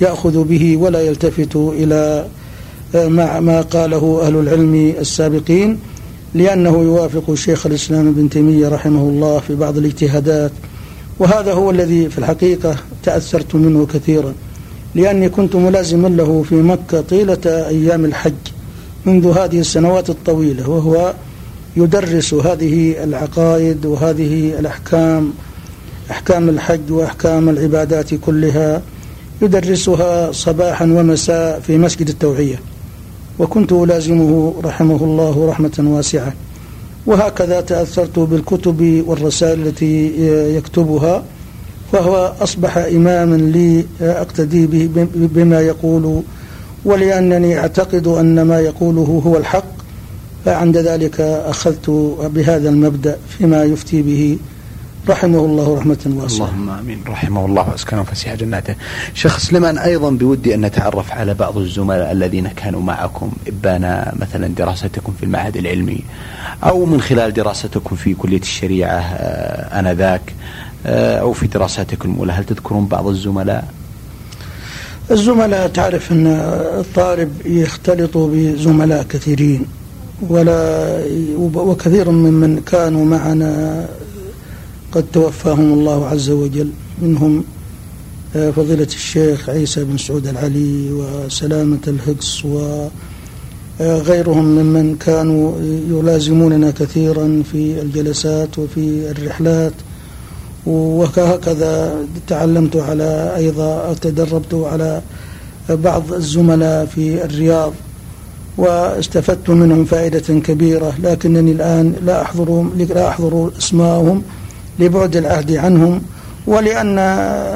يأخذ 0.00 0.44
به 0.44 0.76
ولا 0.76 1.00
يلتفت 1.00 1.56
إلى 1.56 2.26
ما 3.40 3.60
قاله 3.70 4.22
أهل 4.22 4.36
العلم 4.36 4.94
السابقين 4.98 5.78
لأنه 6.34 6.82
يوافق 6.82 7.34
شيخ 7.34 7.66
الإسلام 7.66 8.08
ابن 8.08 8.30
تيمية 8.30 8.68
رحمه 8.68 9.00
الله 9.00 9.38
في 9.38 9.54
بعض 9.54 9.76
الاجتهادات. 9.78 10.52
وهذا 11.18 11.52
هو 11.52 11.70
الذي 11.70 12.08
في 12.08 12.18
الحقيقة 12.18 12.76
تأثرت 13.02 13.54
منه 13.54 13.86
كثيرا 13.86 14.34
لأني 14.94 15.28
كنت 15.28 15.56
ملازما 15.56 16.08
له 16.08 16.44
في 16.48 16.54
مكة 16.54 17.00
طيلة 17.00 17.40
أيام 17.46 18.04
الحج 18.04 18.32
منذ 19.06 19.38
هذه 19.38 19.60
السنوات 19.60 20.10
الطويلة 20.10 20.68
وهو 20.68 21.14
يدرس 21.76 22.34
هذه 22.34 23.04
العقائد 23.04 23.86
وهذه 23.86 24.58
الأحكام 24.58 25.32
أحكام 26.10 26.48
الحج 26.48 26.90
وأحكام 26.90 27.48
العبادات 27.48 28.14
كلها 28.14 28.82
يدرسها 29.42 30.32
صباحا 30.32 30.84
ومساء 30.84 31.60
في 31.60 31.78
مسجد 31.78 32.08
التوعية. 32.08 32.60
وكنت 33.38 33.72
ألازمه 33.72 34.54
رحمه 34.64 35.04
الله 35.04 35.46
رحمة 35.48 35.72
واسعة. 35.78 36.32
وهكذا 37.06 37.60
تأثرت 37.60 38.18
بالكتب 38.18 39.04
والرسائل 39.06 39.66
التي 39.66 40.12
يكتبها 40.56 41.24
فهو 41.92 42.32
أصبح 42.40 42.76
إماما 42.76 43.36
لي 43.36 43.84
أقتدي 44.00 44.66
به 44.66 45.06
بما 45.14 45.60
يقول 45.60 46.22
ولأنني 46.84 47.58
أعتقد 47.58 48.06
أن 48.06 48.42
ما 48.42 48.60
يقوله 48.60 49.22
هو 49.26 49.36
الحق 49.36 49.64
فعند 50.44 50.76
ذلك 50.76 51.20
أخذت 51.20 51.90
بهذا 52.34 52.68
المبدأ 52.68 53.16
فيما 53.38 53.64
يفتي 53.64 54.02
به. 54.02 54.38
رحمه 55.08 55.38
الله 55.38 55.78
رحمة 55.78 55.98
واسعة. 56.06 56.36
اللهم 56.36 56.70
آمين. 56.70 57.04
رحمه 57.06 57.46
الله 57.46 57.68
وأسكنه 57.70 58.02
فسيح 58.02 58.34
جناته. 58.34 58.74
شيخ 59.14 59.38
سليمان 59.38 59.78
أيضا 59.78 60.10
بودي 60.10 60.54
أن 60.54 60.60
نتعرف 60.60 61.12
على 61.12 61.34
بعض 61.34 61.58
الزملاء 61.58 62.12
الذين 62.12 62.48
كانوا 62.48 62.80
معكم 62.80 63.32
إبان 63.48 64.12
مثلا 64.20 64.46
دراستكم 64.46 65.12
في 65.18 65.22
المعهد 65.22 65.56
العلمي 65.56 66.04
أو 66.64 66.84
من 66.84 67.00
خلال 67.00 67.32
دراستكم 67.32 67.96
في 67.96 68.14
كلية 68.14 68.40
الشريعة 68.40 68.98
آه، 68.98 69.80
آنذاك. 69.80 70.34
أو 70.86 71.32
في 71.32 71.46
دراساتكم 71.46 72.12
الأولى. 72.12 72.32
هل 72.32 72.44
تذكرون 72.44 72.86
بعض 72.86 73.06
الزملاء؟ 73.06 73.68
الزملاء 75.10 75.68
تعرف 75.68 76.12
أن 76.12 76.26
الطالب 76.80 77.32
يختلط 77.44 78.16
بزملاء 78.16 79.02
كثيرين 79.02 79.66
ولا 80.28 81.02
وكثير 81.54 82.10
ممن 82.10 82.60
كانوا 82.60 83.04
معنا 83.04 83.88
قد 84.92 85.04
توفاهم 85.12 85.72
الله 85.72 86.06
عز 86.06 86.30
وجل. 86.30 86.70
منهم 87.02 87.44
آه، 88.36 88.50
فضيلة 88.50 88.84
الشيخ 88.84 89.50
عيسى 89.50 89.84
بن 89.84 89.98
سعود 89.98 90.26
العلي 90.26 90.92
وسلامة 90.92 91.78
الهقص 91.86 92.44
وغيرهم 92.44 94.44
ممن 94.44 94.96
كانوا 94.96 95.60
يلازموننا 95.90 96.70
كثيرا 96.70 97.42
في 97.52 97.82
الجلسات 97.82 98.58
وفي 98.58 99.10
الرحلات. 99.10 99.72
وهكذا 100.66 101.94
تعلمت 102.26 102.76
على 102.76 103.32
أيضا 103.36 103.94
تدربت 104.00 104.54
على 104.54 105.02
بعض 105.68 106.12
الزملاء 106.12 106.86
في 106.86 107.24
الرياض 107.24 107.72
واستفدت 108.58 109.50
منهم 109.50 109.84
فائدة 109.84 110.40
كبيرة 110.40 110.92
لكنني 111.02 111.52
الآن 111.52 111.94
لا 112.04 112.22
أحضر 112.22 112.66
لا 112.76 113.08
أحضر 113.08 113.50
اسمائهم 113.58 114.22
لبعد 114.78 115.16
العهد 115.16 115.52
عنهم 115.52 116.02
ولأن 116.46 116.98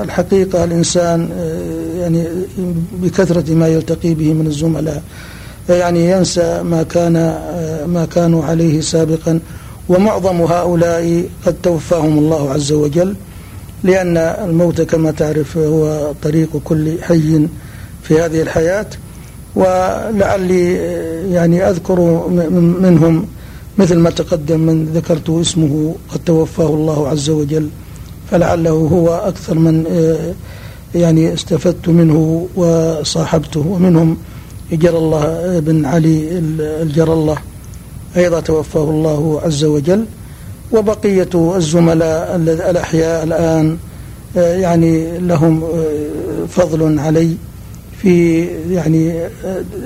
الحقيقة 0.02 0.64
الإنسان 0.64 1.28
آه، 1.38 2.00
يعني 2.00 2.24
بكثرة 3.02 3.54
ما 3.54 3.68
يلتقي 3.68 4.14
به 4.14 4.32
من 4.32 4.46
الزملاء 4.46 5.02
يعني 5.68 6.10
ينسى 6.10 6.62
ما 6.62 6.82
كان 6.82 7.16
آه، 7.16 7.86
ما 7.86 8.04
كانوا 8.04 8.44
عليه 8.44 8.80
سابقا. 8.80 9.40
ومعظم 9.88 10.42
هؤلاء 10.42 11.28
قد 11.46 11.54
توفاهم 11.62 12.18
الله 12.18 12.50
عز 12.50 12.72
وجل 12.72 13.14
لأن 13.84 14.16
الموت 14.16 14.80
كما 14.80 15.10
تعرف 15.10 15.58
هو 15.58 16.12
طريق 16.22 16.56
كل 16.64 17.02
حي 17.02 17.46
في 18.02 18.20
هذه 18.20 18.42
الحياة. 18.42 18.86
ولعلي 19.56 20.74
يعني 21.32 21.70
أذكر 21.70 22.28
منهم 22.80 23.26
مثل 23.78 23.98
ما 23.98 24.10
تقدم 24.10 24.60
من 24.60 24.84
ذكرت 24.94 25.30
اسمه 25.30 25.94
قد 26.08 26.20
توفاه 26.26 26.66
الله 26.66 27.08
عز 27.08 27.30
وجل 27.30 27.68
فلعله 28.30 28.70
هو 28.70 29.08
أكثر 29.14 29.54
من 29.54 29.84
آه، 29.90 30.34
يعني 30.98 31.34
استفدت 31.34 31.88
منه 31.88 32.48
وصاحبته 32.56 33.60
ومنهم 33.60 34.16
جر 34.72 34.98
الله 34.98 35.58
بن 35.60 35.84
علي 35.86 36.38
الجر 36.82 37.12
الله. 37.12 37.38
أيضا 38.16 38.40
توفاه 38.40 38.90
الله 38.90 39.40
عز 39.44 39.64
وجل 39.64 40.04
وبقية 40.72 41.56
الزملاء 41.56 42.36
الأحياء 42.70 43.24
الآن 43.24 43.78
آه، 44.36 44.56
يعني 44.56 45.18
لهم 45.18 45.64
آه، 45.64 46.46
فضل 46.48 46.98
علي 46.98 47.36
في 47.98 48.44
يعني 48.70 49.26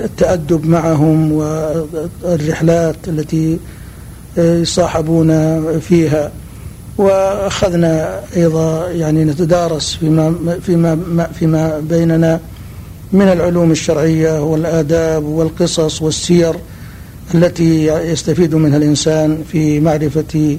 التأدب 0.03 0.65
معهم 0.65 1.31
والرحلات 1.31 2.95
التي 3.07 3.59
يصاحبون 4.37 5.29
فيها. 5.79 6.31
وأخذنا 6.97 8.21
أيضا 8.35 8.89
يعني 8.89 9.23
نتدارس 9.23 9.95
فيما 9.95 10.59
فيما 10.61 11.27
فيما 11.39 11.79
بيننا 11.79 12.39
من 13.13 13.21
العلوم 13.21 13.71
الشرعية 13.71 14.43
والآداب 14.43 15.23
والقصص 15.23 16.01
والسير 16.01 16.55
التي 17.35 17.87
يستفيد 17.87 18.55
منها 18.55 18.77
الإنسان 18.77 19.43
في 19.51 19.79
معرفة 19.79 20.57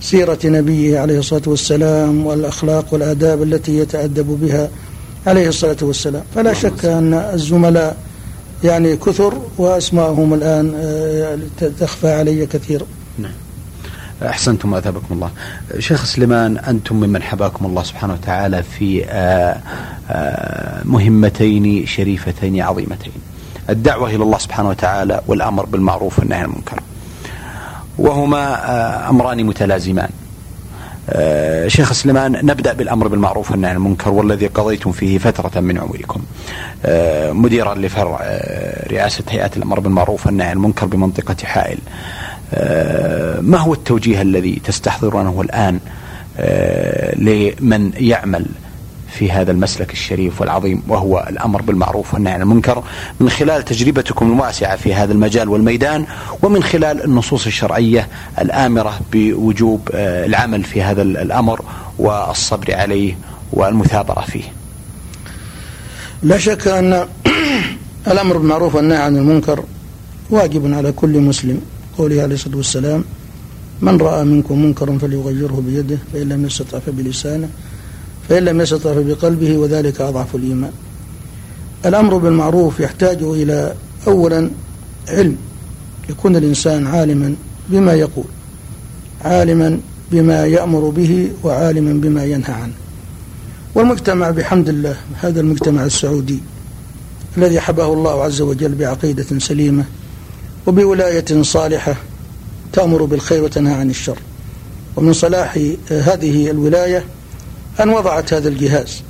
سيرة 0.00 0.38
نبيه 0.44 0.98
عليه 0.98 1.18
الصلاة 1.18 1.42
والسلام 1.46 2.26
والأخلاق 2.26 2.94
والآداب 2.94 3.42
التي 3.42 3.78
يتأدب 3.78 4.38
بها 4.42 4.68
عليه 5.26 5.48
الصلاة 5.48 5.76
والسلام. 5.82 6.22
فلا 6.34 6.52
شك 6.52 6.84
أن 6.84 7.14
الزملاء 7.14 7.96
يعني 8.64 8.96
كثر 8.96 9.42
واسماءهم 9.58 10.34
الآن 10.34 10.74
آه، 10.76 11.38
تخفى 11.80 12.12
علي 12.12 12.46
كثيرا 12.46 12.86
نعم. 13.18 13.32
أحسنتم 14.22 14.74
أثابكم 14.74 15.14
الله. 15.14 15.30
شيخ 15.78 16.04
سليمان 16.04 16.58
أنتم 16.58 16.96
ممن 16.96 17.22
حباكم 17.22 17.66
الله 17.66 17.82
سبحانه 17.82 18.12
وتعالى 18.12 18.62
في 18.62 19.04
آه، 19.04 19.60
آه، 20.10 20.82
مهمتين 20.84 21.86
شريفتين 21.86 22.60
عظيمتين. 22.60 23.12
الدعوة 23.70 24.10
إلى 24.10 24.22
الله 24.22 24.38
سبحانه 24.38 24.68
وتعالى 24.68 25.20
والأمر 25.26 25.66
بالمعروف 25.66 26.18
والنهي 26.18 26.38
عن 26.38 26.44
المنكر. 26.44 26.80
وهما 27.98 28.70
آه، 28.70 29.10
أمران 29.10 29.44
متلازمان. 29.44 30.08
آه، 31.10 31.68
شيخ 31.68 31.92
سليمان 31.92 32.32
نبدأ 32.32 32.72
بالأمر 32.72 33.08
بالمعروف 33.08 33.50
والنهي 33.50 33.70
عن 33.70 33.76
المنكر 33.76 34.10
والذي 34.10 34.46
قضيتم 34.46 34.92
فيه 34.92 35.18
فترة 35.18 35.60
من 35.60 35.78
عمركم. 35.78 36.20
آه، 36.84 37.32
مديرا 37.32 37.74
لفرع 37.74 38.20
رئاسة 38.90 39.24
هيئة 39.28 39.50
الأمر 39.56 39.80
بالمعروف 39.80 40.26
والنهي 40.26 40.48
عن 40.48 40.56
المنكر 40.56 40.86
بمنطقة 40.86 41.36
حائل. 41.44 41.78
ما 43.40 43.58
هو 43.58 43.72
التوجيه 43.72 44.22
الذي 44.22 44.62
تستحضرونه 44.64 45.40
الآن 45.40 45.80
لمن 47.16 47.92
يعمل 47.96 48.46
في 49.10 49.32
هذا 49.32 49.52
المسلك 49.52 49.92
الشريف 49.92 50.40
والعظيم 50.40 50.82
وهو 50.88 51.26
الأمر 51.30 51.62
بالمعروف 51.62 52.14
والنهي 52.14 52.32
عن 52.32 52.42
المنكر. 52.42 52.82
من 53.20 53.30
خلال 53.30 53.64
تجربتكم 53.64 54.32
الواسعة 54.32 54.76
في 54.76 54.94
هذا 54.94 55.12
المجال 55.12 55.48
والميدان 55.48 56.06
ومن 56.42 56.62
خلال 56.62 57.04
النصوص 57.04 57.46
الشرعية 57.46 58.08
الآمرة 58.40 59.00
بوجوب 59.12 59.88
آه، 59.94 60.26
العمل 60.26 60.64
في 60.64 60.82
هذا 60.82 61.02
الأمر 61.02 61.60
والصبر 61.98 62.74
عليه 62.74 63.18
والمثابرة 63.52 64.20
فيه. 64.20 64.44
لا 66.22 66.38
شك 66.38 66.68
أن 66.68 67.06
الأمر 68.12 68.36
بالمعروف 68.36 68.74
والنهي 68.74 68.98
عن 68.98 69.16
المنكر 69.16 69.64
واجب 70.30 70.74
على 70.74 70.92
كل 70.92 71.20
مسلم. 71.20 71.60
قوله 71.98 72.22
عليه 72.22 72.34
الصلاة 72.34 72.56
والسلام 72.56 73.04
من 73.80 73.96
رأى 74.00 74.24
منكم 74.24 74.62
منكرا 74.62 74.98
فليغيره 74.98 75.62
بيده 75.66 75.98
فإن 76.12 76.28
لم 76.28 76.46
يستطع 76.46 76.78
فبلسانه. 76.78 77.48
فإن 78.28 78.44
لم 78.44 78.60
يستطع 78.60 78.94
بقلبه 78.96 79.58
وذلك 79.58 80.00
أضعف 80.00 80.34
الإيمان. 80.34 80.72
الأمر 81.86 82.16
بالمعروف 82.16 82.80
يحتاج 82.80 83.22
إلى 83.22 83.74
أولا 84.06 84.50
علم 85.08 85.36
يكون 86.10 86.36
الإنسان 86.36 86.86
عالما 86.86 87.34
بما 87.68 87.94
يقول 87.94 88.24
عالما 89.24 89.80
بما 90.12 90.46
يأمر 90.46 90.88
به 90.88 91.30
وعالما 91.44 91.92
بما 91.92 92.24
ينهى 92.24 92.52
عنه. 92.52 92.72
والمجتمع 93.74 94.30
بحمد 94.30 94.68
الله 94.68 94.96
هذا 95.20 95.40
المجتمع 95.40 95.84
السعودي 95.84 96.38
الذي 97.36 97.60
حباه 97.60 97.92
الله 97.92 98.24
عز 98.24 98.40
وجل 98.40 98.74
بعقيدة 98.74 99.38
سليمة 99.38 99.84
وبولاية 100.66 101.42
صالحة 101.42 101.96
تأمر 102.72 103.04
بالخير 103.04 103.44
وتنهى 103.44 103.74
عن 103.74 103.90
الشر. 103.90 104.18
ومن 104.96 105.12
صلاح 105.12 105.58
هذه 105.90 106.50
الولاية 106.50 107.04
أن 107.80 107.88
وضعت 107.88 108.32
هذا 108.32 108.48
الجهاز 108.48 109.02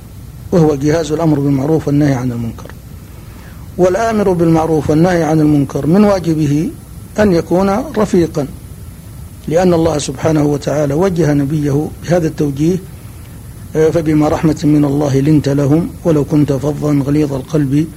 وهو 0.51 0.75
جهاز 0.75 1.11
الأمر 1.11 1.39
بالمعروف 1.39 1.87
والنهي 1.87 2.13
عن 2.13 2.31
المنكر. 2.31 2.71
والآمر 3.77 4.33
بالمعروف 4.33 4.89
والنهي 4.89 5.23
عن 5.23 5.39
المنكر 5.39 5.85
من 5.85 6.03
واجبه 6.03 6.69
أن 7.19 7.31
يكون 7.31 7.69
رفيقا 7.97 8.47
لأن 9.47 9.73
الله 9.73 9.97
سبحانه 9.97 10.43
وتعالى 10.43 10.93
وجه 10.93 11.33
نبيه 11.33 11.87
بهذا 12.03 12.27
التوجيه 12.27 12.77
فبما 13.73 14.27
رحمة 14.27 14.59
من 14.63 14.85
الله 14.85 15.19
لنت 15.19 15.49
لهم 15.49 15.89
ولو 16.03 16.25
كنت 16.25 16.53
فظا 16.53 17.03
غليظ 17.05 17.33
القلب 17.33 17.87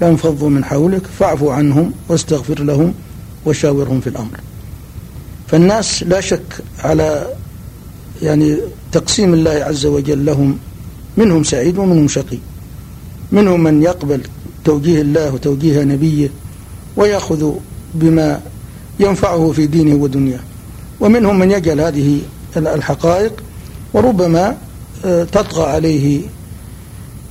لانفضوا 0.00 0.50
من 0.50 0.64
حولك 0.64 1.06
فاعف 1.18 1.44
عنهم 1.44 1.92
واستغفر 2.08 2.62
لهم 2.62 2.94
وشاورهم 3.46 4.00
في 4.00 4.06
الأمر. 4.06 4.40
فالناس 5.48 6.02
لا 6.02 6.20
شك 6.20 6.64
على 6.84 7.26
يعني 8.22 8.58
تقسيم 8.92 9.34
الله 9.34 9.50
عز 9.50 9.86
وجل 9.86 10.24
لهم 10.24 10.58
منهم 11.16 11.44
سعيد 11.44 11.78
ومنهم 11.78 12.08
شقي. 12.08 12.38
منهم 13.32 13.62
من 13.62 13.82
يقبل 13.82 14.20
توجيه 14.64 15.00
الله 15.00 15.34
وتوجيه 15.34 15.82
نبيه 15.82 16.30
ويأخذ 16.96 17.52
بما 17.94 18.40
ينفعه 19.00 19.52
في 19.52 19.66
دينه 19.66 19.94
ودنياه. 19.94 20.40
ومنهم 21.00 21.38
من 21.38 21.50
يجعل 21.50 21.80
هذه 21.80 22.20
الحقائق 22.56 23.42
وربما 23.94 24.56
آه، 25.04 25.24
تطغى 25.24 25.64
عليه 25.64 26.20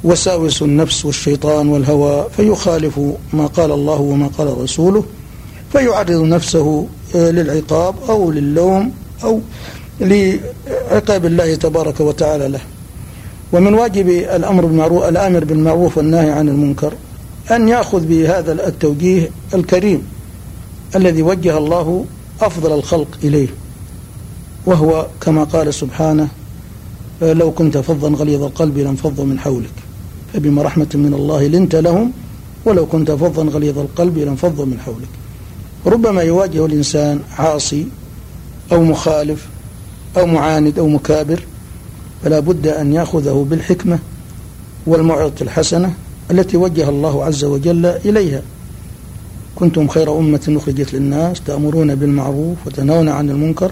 وساوس 0.03 0.61
النفس 0.61 1.05
والشيطان 1.05 1.67
والهوى 1.67 2.27
فيخالف 2.35 2.99
ما 3.33 3.47
قال 3.47 3.71
الله 3.71 4.01
وما 4.01 4.27
قال 4.27 4.57
رسوله 4.61 5.03
فيعرض 5.71 6.21
نفسه 6.21 6.87
آه، 7.15 7.31
للعقاب 7.31 7.95
أو 8.09 8.31
للوم 8.31 8.91
أو 9.23 9.41
لعقاب 10.91 11.25
الله 11.25 11.55
تبارك 11.55 11.99
وتعالى 11.99 12.47
له. 12.47 12.59
ومن 13.53 13.73
واجب 13.73 14.09
الأمر 14.09 14.65
بالمعروف 14.65 15.03
الآمر 15.03 15.43
بالمعروف 15.43 15.97
والنهي 15.97 16.31
عن 16.31 16.49
المنكر 16.49 16.93
أن 17.51 17.67
يأخذ 17.67 18.05
بهذا 18.05 18.67
التوجيه 18.67 19.29
الكريم 19.53 20.07
الذي 20.95 21.21
وجه 21.21 21.57
الله 21.57 22.05
أفضل 22.41 22.73
الخلق 22.73 23.07
إليه. 23.23 23.47
وهو 24.65 25.07
كما 25.21 25.43
قال 25.43 25.73
سبحانه 25.73 26.27
لو 27.21 27.51
كنت 27.51 27.77
فظا 27.77 28.09
غليظ 28.09 28.43
القلب 28.43 28.77
لانفضوا 28.77 29.25
من 29.25 29.39
حولك 29.39 29.77
فبما 30.33 30.61
رحمة 30.61 30.87
من 30.93 31.13
الله 31.13 31.47
لنت 31.47 31.75
لهم 31.75 32.11
ولو 32.65 32.85
كنت 32.85 33.11
فظا 33.11 33.43
غليظ 33.43 33.79
القلب 33.79 34.17
لانفضوا 34.17 34.65
من 34.65 34.79
حولك. 34.79 35.09
ربما 35.85 36.21
يواجه 36.21 36.65
الإنسان 36.65 37.19
عاصي 37.37 37.87
أو 38.71 38.83
مخالف 38.83 39.47
أو 40.17 40.25
معاند 40.25 40.79
أو 40.79 40.87
مكابر 40.87 41.43
فلا 42.23 42.39
بد 42.39 42.67
أن 42.67 42.93
يأخذه 42.93 43.45
بالحكمة 43.49 43.99
والموعظة 44.87 45.33
الحسنة 45.41 45.93
التي 46.31 46.57
وجه 46.57 46.89
الله 46.89 47.25
عز 47.25 47.43
وجل 47.43 47.85
إليها. 47.85 48.41
كنتم 49.55 49.87
خير 49.87 50.17
أمة 50.17 50.55
أخرجت 50.57 50.93
للناس 50.93 51.41
تأمرون 51.41 51.95
بالمعروف 51.95 52.57
وتنهون 52.65 53.09
عن 53.09 53.29
المنكر 53.29 53.71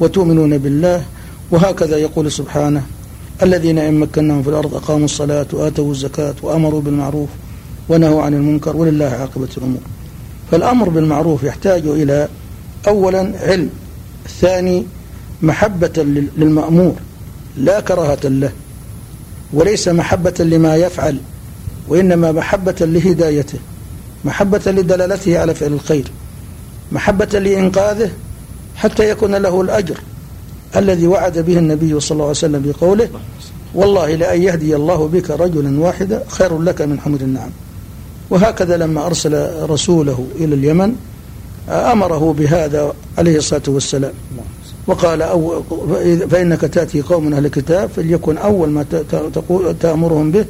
وتؤمنون 0.00 0.58
بالله 0.58 1.04
وهكذا 1.50 1.96
يقول 1.96 2.32
سبحانه 2.32 2.82
الذين 3.42 3.78
إن 3.78 4.00
مكناهم 4.00 4.42
في 4.42 4.48
الأرض 4.48 4.74
أقاموا 4.74 5.04
الصلاة 5.04 5.46
وآتوا 5.52 5.90
الزكاة 5.90 6.34
وأمروا 6.42 6.80
بالمعروف 6.80 7.28
ونهوا 7.88 8.22
عن 8.22 8.34
المنكر 8.34 8.76
ولله 8.76 9.04
عاقبة 9.04 9.48
الأمور. 9.56 9.80
فالأمر 10.50 10.88
بالمعروف 10.88 11.42
يحتاج 11.42 11.86
إلى 11.86 12.28
أولا 12.88 13.32
علم 13.40 13.70
الثاني 14.26 14.86
محبة 15.42 15.92
للمأمور 16.36 16.94
لا 17.56 17.80
كراهة 17.80 18.18
له 18.24 18.52
وليس 19.52 19.88
محبة 19.88 20.34
لما 20.38 20.76
يفعل 20.76 21.16
وإنما 21.88 22.32
محبة 22.32 22.76
لهدايته 22.80 23.58
محبة 24.24 24.60
لدلالته 24.66 25.38
على 25.38 25.54
فعل 25.54 25.72
الخير 25.72 26.04
محبة 26.92 27.38
لإنقاذه 27.38 28.10
حتى 28.76 29.10
يكون 29.10 29.34
له 29.34 29.60
الأجر 29.60 29.98
الذي 30.76 31.06
وعد 31.06 31.38
به 31.38 31.58
النبي 31.58 32.00
صلى 32.00 32.14
الله 32.14 32.24
عليه 32.24 32.30
وسلم 32.38 32.62
بقوله 32.62 33.08
والله 33.74 34.14
لأن 34.14 34.42
يهدي 34.42 34.76
الله 34.76 35.08
بك 35.08 35.30
رجلا 35.30 35.80
واحدا 35.80 36.24
خير 36.28 36.58
لك 36.58 36.82
من 36.82 37.00
حمر 37.00 37.20
النعم. 37.20 37.50
وهكذا 38.30 38.76
لما 38.76 39.06
أرسل 39.06 39.62
رسوله 39.70 40.26
إلى 40.36 40.54
اليمن 40.54 40.96
أمره 41.68 42.32
بهذا 42.38 42.92
عليه 43.18 43.36
الصلاة 43.36 43.62
والسلام. 43.68 44.12
وقال 44.86 45.22
أو 45.22 45.62
فإنك 46.30 46.60
تأتي 46.60 47.00
قوم 47.02 47.34
أهل 47.34 47.46
الكتاب 47.46 47.88
فليكن 47.96 48.38
أول 48.38 48.68
ما 48.68 48.84
تأمرهم 49.80 50.30
به 50.30 50.44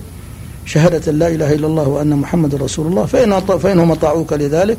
شهادة 0.67 1.13
لا 1.13 1.29
إله 1.29 1.55
إلا 1.55 1.67
الله 1.67 1.89
وأن 1.89 2.17
محمد 2.17 2.55
رسول 2.55 2.87
الله. 2.87 3.07
فإن 3.07 3.41
فإنهم 3.41 3.91
أطاعوك 3.91 4.33
لذلك. 4.33 4.79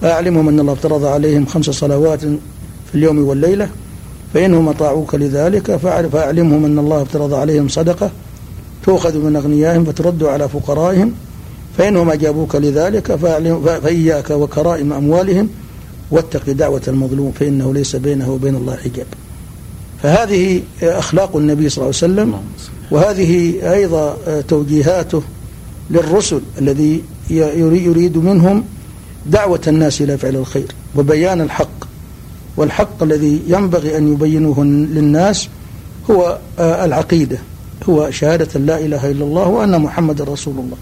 فأعلمهم 0.00 0.48
أن 0.48 0.60
الله 0.60 0.72
افترض 0.72 1.04
عليهم 1.04 1.46
خمس 1.46 1.70
صلوات 1.70 2.20
في 2.20 2.94
اليوم 2.94 3.28
والليلة. 3.28 3.68
فإنهم 4.34 4.68
أطاعوك 4.68 5.14
لذلك. 5.14 5.76
فأعلمهم 5.76 6.64
أن 6.64 6.78
الله 6.78 7.02
افترض 7.02 7.34
عليهم 7.34 7.68
صدقة 7.68 8.10
تؤخذ 8.86 9.18
من 9.18 9.36
أغنيائهم 9.36 9.84
فترد 9.84 10.22
على 10.22 10.48
فقرائهم. 10.48 11.12
فإنهم 11.78 12.10
أجابوك 12.10 12.56
لذلك. 12.56 13.14
فإياك 13.82 14.30
وكرائم 14.30 14.92
أموالهم 14.92 15.48
واتق 16.10 16.50
دعوة 16.50 16.82
المظلوم 16.88 17.32
فإنه 17.32 17.74
ليس 17.74 17.96
بينه 17.96 18.30
وبين 18.30 18.54
الله 18.54 18.76
حجاب. 18.76 19.06
فهذه 20.02 20.62
أخلاق 20.82 21.36
النبي 21.36 21.68
صلى 21.68 21.76
الله 21.82 21.94
عليه 22.02 22.12
وسلم 22.12 22.40
وهذه 22.90 23.54
أيضا 23.72 24.16
توجيهاته 24.48 25.22
للرسل 25.90 26.40
الذي 26.58 27.02
يريد 27.30 28.18
منهم 28.18 28.64
دعوة 29.26 29.60
الناس 29.66 30.02
إلى 30.02 30.18
فعل 30.18 30.36
الخير 30.36 30.66
وبيان 30.96 31.40
الحق. 31.40 31.84
والحق 32.56 33.02
الذي 33.02 33.42
ينبغي 33.48 33.96
أن 33.96 34.12
يبينوه 34.12 34.64
للناس 34.64 35.48
هو 36.10 36.38
العقيدة 36.58 37.38
هو 37.88 38.10
شهادة 38.10 38.60
لا 38.60 38.78
إله 38.78 39.10
إلا 39.10 39.24
الله 39.24 39.48
وأن 39.48 39.80
محمد 39.80 40.22
رسول 40.22 40.54
الله. 40.54 40.76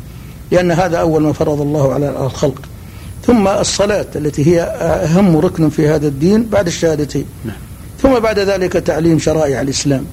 لأن 0.51 0.71
هذا 0.71 0.97
أول 0.97 1.23
ما 1.23 1.33
فرض 1.33 1.61
الله 1.61 1.95
على 1.95 2.27
الخلق. 2.27 2.63
ثم 3.27 3.49
الصلاة 3.49 4.07
التي 4.17 4.47
هي 4.47 4.63
أهم 4.63 5.37
ركن 5.37 5.69
في 5.69 5.89
هذا 5.89 6.07
الدين 6.07 6.45
بعد 6.45 6.67
الشهادتين 6.67 7.25
نعم. 7.45 7.57
ثم 8.03 8.19
بعد 8.19 8.39
ذلك 8.39 8.73
تعليم 8.73 9.19
شرائع 9.19 9.61
الإسلام. 9.61 10.05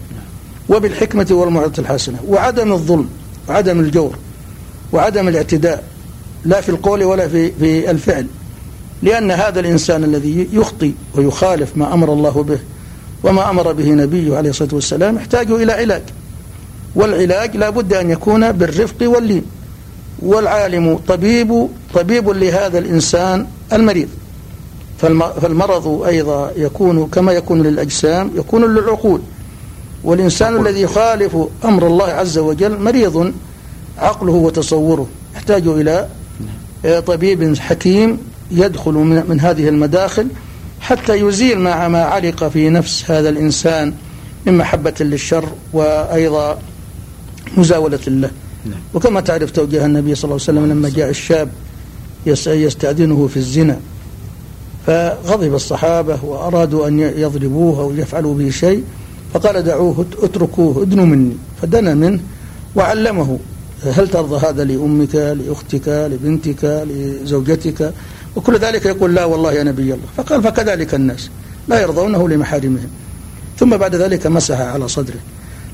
وبالحكمة 0.70 1.28
والموعظة 1.32 1.74
الحسنة. 1.80 2.18
وعدم 2.28 2.72
الظلم 2.72 3.10
وعدم 3.50 3.80
الجور 3.80 4.16
وعدم 4.92 5.28
الاعتداء. 5.28 5.84
لا 6.46 6.62
في 6.62 6.70
القول 6.70 7.04
ولا 7.04 7.28
في 7.28 7.52
في 7.52 7.92
الفعل. 7.92 8.28
لأن 9.04 9.32
هذا 9.32 9.60
الإنسان 9.60 10.04
الذي 10.04 10.48
يخطي 10.54 10.94
ويخالف 11.16 11.78
ما 11.78 11.94
أمر 11.94 12.14
الله 12.14 12.44
به 12.44 12.60
وما 13.24 13.50
أمر 13.50 13.72
به 13.72 13.90
نبيه 13.90 14.38
عليه 14.38 14.50
الصلاة 14.50 14.70
والسلام 14.74 15.16
يحتاج 15.16 15.52
إلى 15.52 15.72
علاج. 15.72 16.04
والعلاج 16.96 17.58
لا 17.58 17.70
بد 17.70 17.94
أن 17.94 18.10
يكون 18.10 18.52
بالرفق 18.52 18.98
واللين. 19.02 19.44
والعالم 20.20 21.00
طبيب 21.08 21.68
طبيب 21.94 22.30
لهذا 22.30 22.80
الإنسان 22.80 23.48
المريض. 23.74 24.08
فالمرض 25.42 26.04
أيضا 26.08 26.52
يكون 26.56 27.08
كما 27.08 27.32
يكون 27.32 27.62
للأجسام 27.62 28.32
يكون 28.36 28.76
للعقول. 28.76 29.22
والإنسان 30.04 30.66
الذي 30.66 30.82
يخالف 30.82 31.38
أمر 31.66 31.88
الله 31.88 32.06
عز 32.06 32.38
وجل 32.38 32.80
مريض 32.80 33.34
عقله 33.98 34.34
وتصوره. 34.34 35.08
يحتاج 35.36 35.68
إلى 35.68 36.08
طبيب 37.02 37.58
حكيم 37.58 38.18
يدخل 38.52 38.94
من 39.28 39.40
هذه 39.40 39.70
المداخل 39.70 40.28
حتى 40.82 41.16
يزيل 41.16 41.60
ما 41.60 41.88
ما 41.88 42.04
علق 42.04 42.48
في 42.48 42.70
نفس 42.70 43.12
هذا 43.12 43.30
الإنسان 43.30 43.94
من 44.46 44.58
محبة 44.58 44.94
للشر 45.00 45.46
وأيضا 45.74 46.60
مزاولة 47.58 48.00
له. 48.08 48.32
نعم. 48.66 48.80
وكما 48.94 49.22
تعرف 49.22 49.52
توجيه 49.52 49.86
النبي 49.86 50.16
صلى 50.16 50.24
الله 50.24 50.46
عليه 50.48 50.60
وسلم 50.60 50.72
لما 50.72 50.90
جاء 50.90 51.10
الشاب 51.10 51.50
يستأذنه 52.26 53.28
في 53.28 53.38
الزنا. 53.38 53.80
فغضب 54.88 55.56
الصحابة 55.56 56.26
وأرادوا 56.26 56.88
أن 56.88 57.00
يضربوه 57.00 57.82
أو 57.82 57.92
يفعلوا 57.92 58.36
به 58.36 58.50
شيء 58.50 58.84
فقال 59.34 59.64
دعوه 59.64 60.06
اتركوه 60.24 60.84
ادنوا 60.84 61.06
مني. 61.06 61.36
فدنا 61.62 61.94
منه 61.94 62.20
وعلمه. 62.76 63.40
هل 63.84 64.08
ترضى 64.08 64.48
هذا 64.48 64.64
لأمك 64.64 65.16
لأختك 65.16 65.88
لبنتك 65.88 66.64
لزوجتك؟ 66.64 67.94
وكل 68.36 68.58
ذلك 68.58 68.86
يقول 68.86 69.16
لا 69.16 69.26
والله 69.26 69.54
يا 69.54 69.64
نبي 69.64 69.82
الله. 69.82 70.08
فقال 70.18 70.44
فكذلك 70.44 70.94
الناس. 70.94 71.30
لا 71.68 71.82
يرضونه 71.82 72.30
لمحارمهم. 72.30 72.90
ثم 73.60 73.78
بعد 73.78 73.96
ذلك 73.96 74.28
مسح 74.28 74.60
على 74.60 74.88
صدره. 74.88 75.20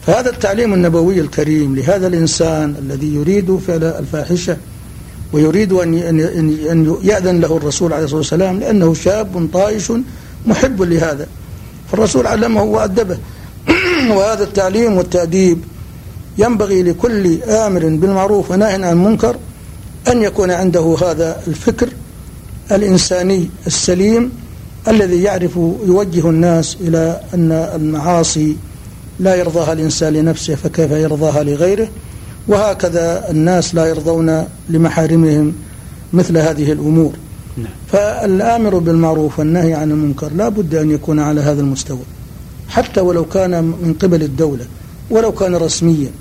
فهذا 0.08 0.30
التعليم 0.30 0.74
النبوي 0.74 1.20
الكريم 1.20 1.76
لهذا 1.76 2.08
الإنسان 2.08 2.76
الذي 2.80 3.16
يريد 3.16 3.58
فعل 3.68 3.84
الفاحشة 3.84 4.58
ويريد 5.34 5.74
أن 5.74 5.94
أن 6.70 6.98
يأذن 7.04 7.40
له 7.40 7.58
الرسول 7.58 7.94
عليه 7.94 8.04
الصلاة 8.04 8.20
والسلام 8.20 8.60
لأنه 8.60 8.94
شاب 8.94 9.50
طائش 9.54 9.92
محب 10.46 10.82
لهذا. 10.82 11.28
فالرسول 11.92 12.28
علمه 12.28 12.64
وأدبه. 12.64 13.18
وهذا 14.16 14.44
التعليم 14.44 14.98
والتأديب 14.98 15.64
ينبغي 16.38 16.84
لكل 16.84 17.42
آمر 17.44 17.80
بالمعروف 17.80 18.52
ونهي 18.52 18.74
عن 18.74 18.84
المنكر 18.84 19.36
أن 20.08 20.22
يكون 20.22 20.52
عنده 20.52 20.98
هذا 21.02 21.42
الفكر 21.48 21.90
الإنساني 22.72 23.50
السليم 23.68 24.32
الذي 24.88 25.24
يعرف 25.24 25.56
يوجه 25.86 26.30
الناس 26.30 26.78
إلى 26.82 27.22
أن 27.34 27.52
المعاصي 27.52 28.56
لا 29.20 29.36
يرضاها 29.36 29.74
الإنسان 29.74 30.14
لنفسه 30.14 30.56
فكيف 30.56 30.92
يرضاها 30.92 31.44
لغيره. 31.44 31.88
وهكذا 32.48 33.32
الناس 33.32 33.76
لا 33.76 33.86
يرضون 33.86 34.46
لمحارمهم 34.70 35.54
مثل 36.14 36.38
هذه 36.38 36.72
الأمور 36.72 37.14
نعم. 37.58 37.68
فالآمر 37.88 38.78
بالمعروف 38.78 39.40
والنهي 39.40 39.74
عن 39.74 39.92
المنكر 39.92 40.32
لا 40.34 40.50
بد 40.50 40.76
أن 40.76 40.92
يكون 40.92 41.20
على 41.20 41.42
هذا 41.42 41.62
المستوى 41.62 42.04
حتى 42.70 43.02
ولو 43.02 43.26
كان 43.26 43.64
من 43.64 43.96
قبل 44.02 44.24
الدولة 44.24 44.66
ولو 45.10 45.32
كان 45.32 45.56
رسميا 45.56 46.12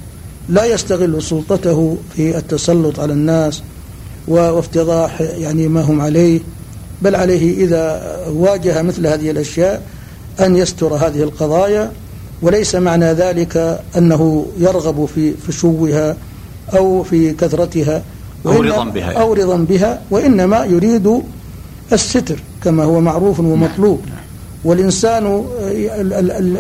لا 0.49 0.65
يستغل 0.65 1.23
سلطته 1.23 1.97
في 2.17 2.39
التسلط 2.39 3.01
على 3.01 3.13
الناس 3.13 3.63
وافتضاح 4.29 5.21
يعني 5.21 5.69
ما 5.69 5.81
هم 5.81 6.01
عليه 6.01 6.41
بل 7.03 7.15
عليه 7.15 7.65
إذا 7.65 8.17
واجه 8.29 8.83
مثل 8.83 9.07
هذه 9.07 9.31
الأشياء 9.31 9.83
أن 10.41 10.57
يستر 10.57 10.95
هذه 10.95 11.23
القضايا 11.23 11.93
وليس 12.45 12.75
معنى 12.75 13.13
ذلك 13.13 13.81
أنه 13.97 14.47
يرغب 14.59 15.09
في 15.15 15.33
فشوها 15.33 16.17
أو 16.75 17.03
في 17.03 17.33
كثرتها 17.33 18.03
أو 18.47 18.61
رضا 18.63 18.85
بها 18.85 19.13
يعني. 19.13 19.21
أو 19.21 19.33
رضا 19.33 19.57
بها 19.57 20.01
وإنما 20.11 20.65
يريد 20.65 21.23
الستر 21.93 22.39
كما 22.65 22.85
هو 22.85 23.01
معروف 23.01 23.41
ومطلوب 23.41 24.01
نعم. 24.07 24.19
والإنسان 24.65 25.45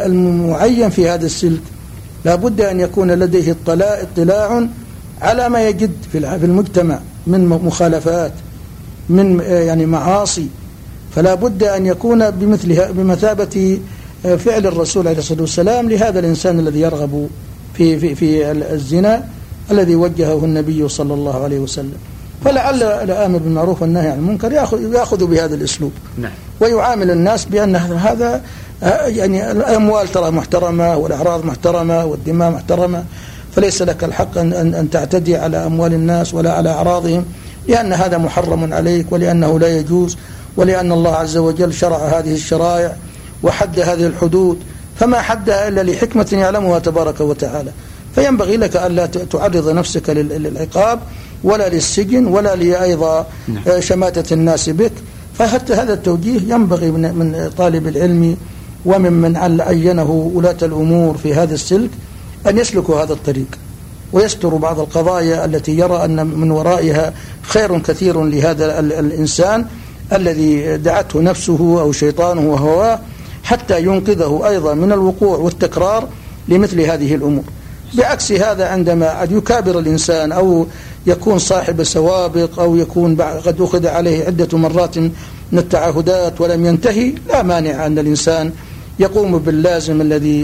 المعين 0.06 0.90
في 0.90 1.08
هذا 1.08 1.26
السلك 1.26 1.62
لا 2.24 2.34
بد 2.34 2.60
أن 2.60 2.80
يكون 2.80 3.10
لديه 3.10 3.56
اطلاع, 3.62 4.02
اطلاع 4.02 4.66
على 5.22 5.48
ما 5.48 5.68
يجد 5.68 5.92
في 6.12 6.18
المجتمع 6.18 6.98
من 7.26 7.46
مخالفات 7.46 8.32
من 9.08 9.40
يعني 9.40 9.86
معاصي 9.86 10.46
فلا 11.14 11.34
بد 11.34 11.62
أن 11.62 11.86
يكون 11.86 12.30
بمثلها 12.30 12.90
بمثابة 12.90 13.78
فعل 14.24 14.66
الرسول 14.66 15.08
عليه 15.08 15.18
الصلاة 15.18 15.40
والسلام 15.40 15.90
لهذا 15.90 16.18
الإنسان 16.18 16.58
الذي 16.58 16.80
يرغب 16.80 17.28
في, 17.74 17.98
في, 17.98 18.14
في 18.14 18.50
الزنا 18.50 19.24
الذي 19.70 19.94
وجهه 19.94 20.44
النبي 20.44 20.88
صلى 20.88 21.14
الله 21.14 21.44
عليه 21.44 21.58
وسلم. 21.58 21.96
فلعل 22.44 22.82
الآمر 22.82 23.38
بالمعروف 23.38 23.82
والنهي 23.82 24.08
عن 24.08 24.18
المنكر 24.18 24.52
يأخذ, 24.52 24.94
يأخذ 24.94 25.26
بهذا 25.26 25.54
الأسلوب. 25.54 25.92
نعم. 26.18 26.32
ويعامل 26.60 27.10
الناس 27.10 27.44
بأن 27.44 27.76
هذا 27.76 28.42
يعني 29.06 29.50
الأموال 29.50 30.12
ترى 30.12 30.30
محترمة 30.30 30.96
والأعراض 30.96 31.44
محترمة 31.44 32.04
والدماء 32.04 32.50
محترمة 32.50 33.04
فليس 33.56 33.82
لك 33.82 34.04
الحق 34.04 34.38
أن, 34.38 34.52
أن, 34.52 34.74
أن 34.74 34.90
تعتدي 34.90 35.36
على 35.36 35.66
أموال 35.66 35.92
الناس 35.92 36.34
ولا 36.34 36.52
على 36.52 36.70
أعراضهم 36.70 37.24
لأن 37.68 37.92
هذا 37.92 38.18
محرم 38.18 38.74
عليك 38.74 39.12
ولأنه 39.12 39.58
لا 39.58 39.78
يجوز 39.78 40.16
ولأن 40.56 40.92
الله 40.92 41.14
عز 41.14 41.36
وجل 41.36 41.74
شرع 41.74 41.96
هذه 41.96 42.34
الشرائع. 42.34 42.96
وحد 43.44 43.80
هذه 43.80 44.06
الحدود 44.06 44.58
فما 45.00 45.20
حدها 45.20 45.68
إلا 45.68 45.82
لحكمة 45.82 46.28
يعلمها 46.32 46.78
تبارك 46.78 47.20
وتعالى. 47.20 47.70
فينبغي 48.14 48.56
لك 48.56 48.76
ألا 48.76 49.06
تعرض 49.06 49.68
نفسك 49.68 50.10
للعقاب 50.10 51.00
ولا 51.44 51.68
للسجن 51.68 52.26
ولا 52.26 52.56
لأيضا 52.56 53.26
نعم. 53.48 53.80
شماتة 53.80 54.34
الناس 54.34 54.68
بك. 54.70 54.92
فحتى 55.38 55.74
هذا 55.74 55.92
التوجيه 55.92 56.54
ينبغي 56.54 56.90
من 56.90 57.50
طالب 57.58 57.88
العلم 57.88 58.36
وممن 58.84 59.60
عينه 59.60 60.30
ولاة 60.34 60.56
الأمور 60.62 61.16
في 61.16 61.34
هذا 61.34 61.54
السلك 61.54 61.90
أن 62.48 62.58
يسلكوا 62.58 63.02
هذا 63.02 63.12
الطريق 63.12 63.46
ويستروا 64.12 64.58
بعض 64.58 64.80
القضايا 64.80 65.44
التي 65.44 65.78
يرى 65.78 66.04
أن 66.04 66.26
من 66.26 66.50
ورائها 66.50 67.12
خير 67.42 67.78
كثير 67.78 68.24
لهذا 68.24 68.80
الإنسان 68.80 69.66
الذي 70.12 70.76
دعته 70.76 71.20
نفسه 71.20 71.80
أو 71.80 71.92
شيطانه 71.92 72.40
وهواه. 72.40 72.98
حتى 73.44 73.82
ينقذه 73.82 74.48
أيضا 74.48 74.74
من 74.74 74.92
الوقوع 74.92 75.36
والتكرار 75.36 76.08
لمثل 76.48 76.80
هذه 76.80 77.14
الأمور. 77.14 77.44
بعكس 77.94 78.32
هذا 78.32 78.68
عندما 78.68 79.26
يكابر 79.30 79.78
الإنسان 79.78 80.32
أو 80.32 80.66
يكون 81.06 81.38
صاحب 81.38 81.82
سوابق 81.82 82.60
أو 82.60 82.76
يكون 82.76 83.16
قد 83.20 83.60
أخذ 83.60 83.86
عليه 83.86 84.24
عدة 84.24 84.58
مرات 84.58 84.98
من 84.98 85.58
التعهدات 85.58 86.40
ولم 86.40 86.66
ينتهي 86.66 87.14
لا 87.28 87.42
مانع 87.42 87.86
أن 87.86 87.98
الإنسان 87.98 88.52
يقوم 88.98 89.38
باللازم 89.38 90.00
الذي 90.00 90.40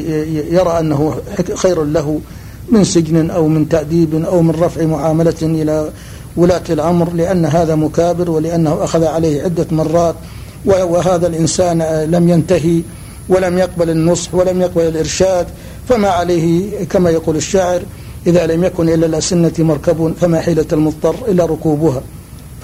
يرى 0.51 0.79
أنه 0.79 1.17
خير 1.55 1.85
له 1.85 2.21
من 2.69 2.85
سجن 2.85 3.31
أو 3.31 3.49
من 3.49 3.69
تأديب 3.69 4.25
أو 4.25 4.43
من 4.43 4.51
رفع 4.51 4.85
معاملة 4.85 5.35
إلى 5.43 5.91
ولاة 6.37 6.63
الأمر 6.71 7.13
لأن 7.13 7.45
هذا 7.45 7.75
مكابر 7.75 8.31
ولأنه 8.31 8.85
أخذ 8.85 9.05
عليه 9.05 9.43
عدة 9.43 9.67
مرات 9.71 10.15
وهذا 10.65 11.27
الإنسان 11.27 11.83
لم 12.11 12.29
ينتهي 12.29 12.81
ولم 13.29 13.59
يقبل 13.59 13.91
النصح 13.91 14.35
ولم 14.35 14.61
يقبل 14.61 14.83
الإرشاد 14.83 15.47
فما 15.89 16.09
عليه 16.09 16.85
كما 16.85 17.11
يقول 17.11 17.37
الشاعر 17.37 17.83
إذا 18.27 18.47
لم 18.47 18.65
يكن 18.65 18.89
إلا 18.89 19.07
الأسنة 19.07 19.53
مركب 19.59 20.15
فما 20.21 20.41
حيلة 20.41 20.67
المضطر 20.73 21.15
إلا 21.29 21.45
ركوبها. 21.45 22.03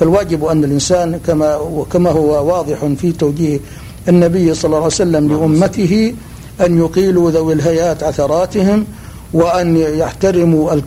فالواجب 0.00 0.44
أن 0.44 0.64
الإنسان 0.64 1.20
كما 1.26 1.58
كما 1.92 2.10
هو 2.10 2.48
واضح 2.48 2.84
في 2.98 3.12
توجيه 3.12 3.60
النبي 4.08 4.54
صلى 4.54 4.64
الله 4.64 4.76
عليه 4.76 4.86
وسلم 4.86 5.28
لأمته 5.28 6.14
أن 6.60 6.78
يقيلوا 6.78 7.30
ذوي 7.30 7.52
الهيات 7.52 8.02
عثراتهم 8.02 8.84
وأن 9.32 9.76
يحترموا 9.76 10.80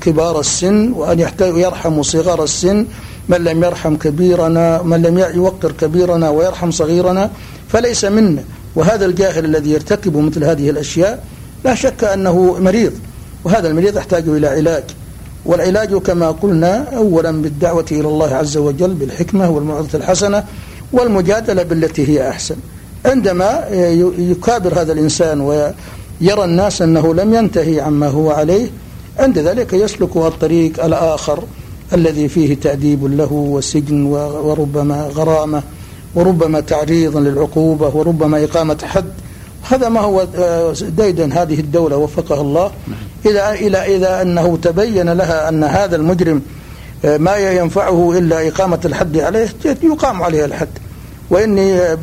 كبار 0.00 0.40
السن 0.40 0.92
وأن 0.92 1.20
يرحموا 1.40 2.02
صغار 2.02 2.44
السن 2.44 2.86
من 3.30 3.44
لم 3.44 3.64
يرحم 3.64 3.96
كبيرنا 3.96 4.82
من 4.82 5.02
لم 5.02 5.18
يوقر 5.18 5.72
كبيرنا 5.72 6.30
ويرحم 6.30 6.70
صغيرنا 6.70 7.30
فليس 7.68 8.04
منا. 8.04 8.42
وهذا 8.76 9.06
الجاهل 9.06 9.44
الذي 9.44 9.70
يرتكب 9.70 10.16
مثل 10.16 10.44
هذه 10.44 10.70
الأشياء 10.70 11.24
لا 11.64 11.74
شك 11.74 12.04
أنه 12.04 12.56
مريض 12.60 12.92
وهذا 13.44 13.68
المريض 13.68 13.96
يحتاج 13.96 14.28
إلى 14.28 14.48
علاج. 14.48 14.84
والعلاج 15.44 15.94
كما 15.94 16.30
قلنا 16.30 16.96
أولا 16.96 17.42
بالدعوة 17.42 17.84
إلى 17.92 18.08
الله 18.08 18.34
عز 18.34 18.56
وجل 18.56 18.94
بالحكمة 18.94 19.50
والموعظة 19.50 19.98
الحسنة 19.98 20.44
والمجادلة 20.92 21.62
بالتي 21.62 22.08
هي 22.08 22.28
أحسن. 22.28 22.56
عندما 23.06 23.64
يكابر 24.18 24.80
هذا 24.80 24.92
الإنسان 24.92 25.40
ويرى 25.40 26.44
الناس 26.44 26.82
أنه 26.82 27.14
لم 27.14 27.34
ينتهي 27.34 27.80
عما 27.80 28.08
هو 28.08 28.30
عليه 28.30 28.70
عند 29.18 29.38
ذلك 29.38 29.72
يسلك 29.72 30.16
الطريق 30.16 30.84
الآخر. 30.84 31.44
الذي 31.94 32.28
فيه 32.28 32.54
تأديب 32.54 33.04
له 33.04 33.32
وسجن 33.32 34.02
وربما 34.44 35.10
غرامة 35.14 35.62
وربما 36.14 36.60
تعريض 36.60 37.16
للعقوبة 37.16 37.96
وربما 37.96 38.44
إقامة 38.44 38.78
حد. 38.84 39.12
هذا 39.70 39.88
ما 39.88 40.00
هو 40.00 40.26
آه، 40.36 40.74
ديدن 40.96 41.32
هذه 41.32 41.60
الدولة 41.60 41.96
وفقها 41.96 42.40
الله. 42.40 42.70
إذا 43.26 43.52
إلى 43.52 43.96
إذا 43.96 44.22
أنه 44.22 44.56
تبين 44.62 45.10
لها 45.12 45.48
أن 45.48 45.64
هذا 45.64 45.96
المجرم 45.96 46.42
آه، 47.04 47.16
ما 47.16 47.36
ينفعه 47.36 48.18
إلا 48.18 48.48
إقامة 48.48 48.80
الحد 48.84 49.18
عليه 49.18 49.48
يقام 49.82 50.22
عليه 50.22 50.44
الحد. 50.44 50.68
وإني 51.30 51.96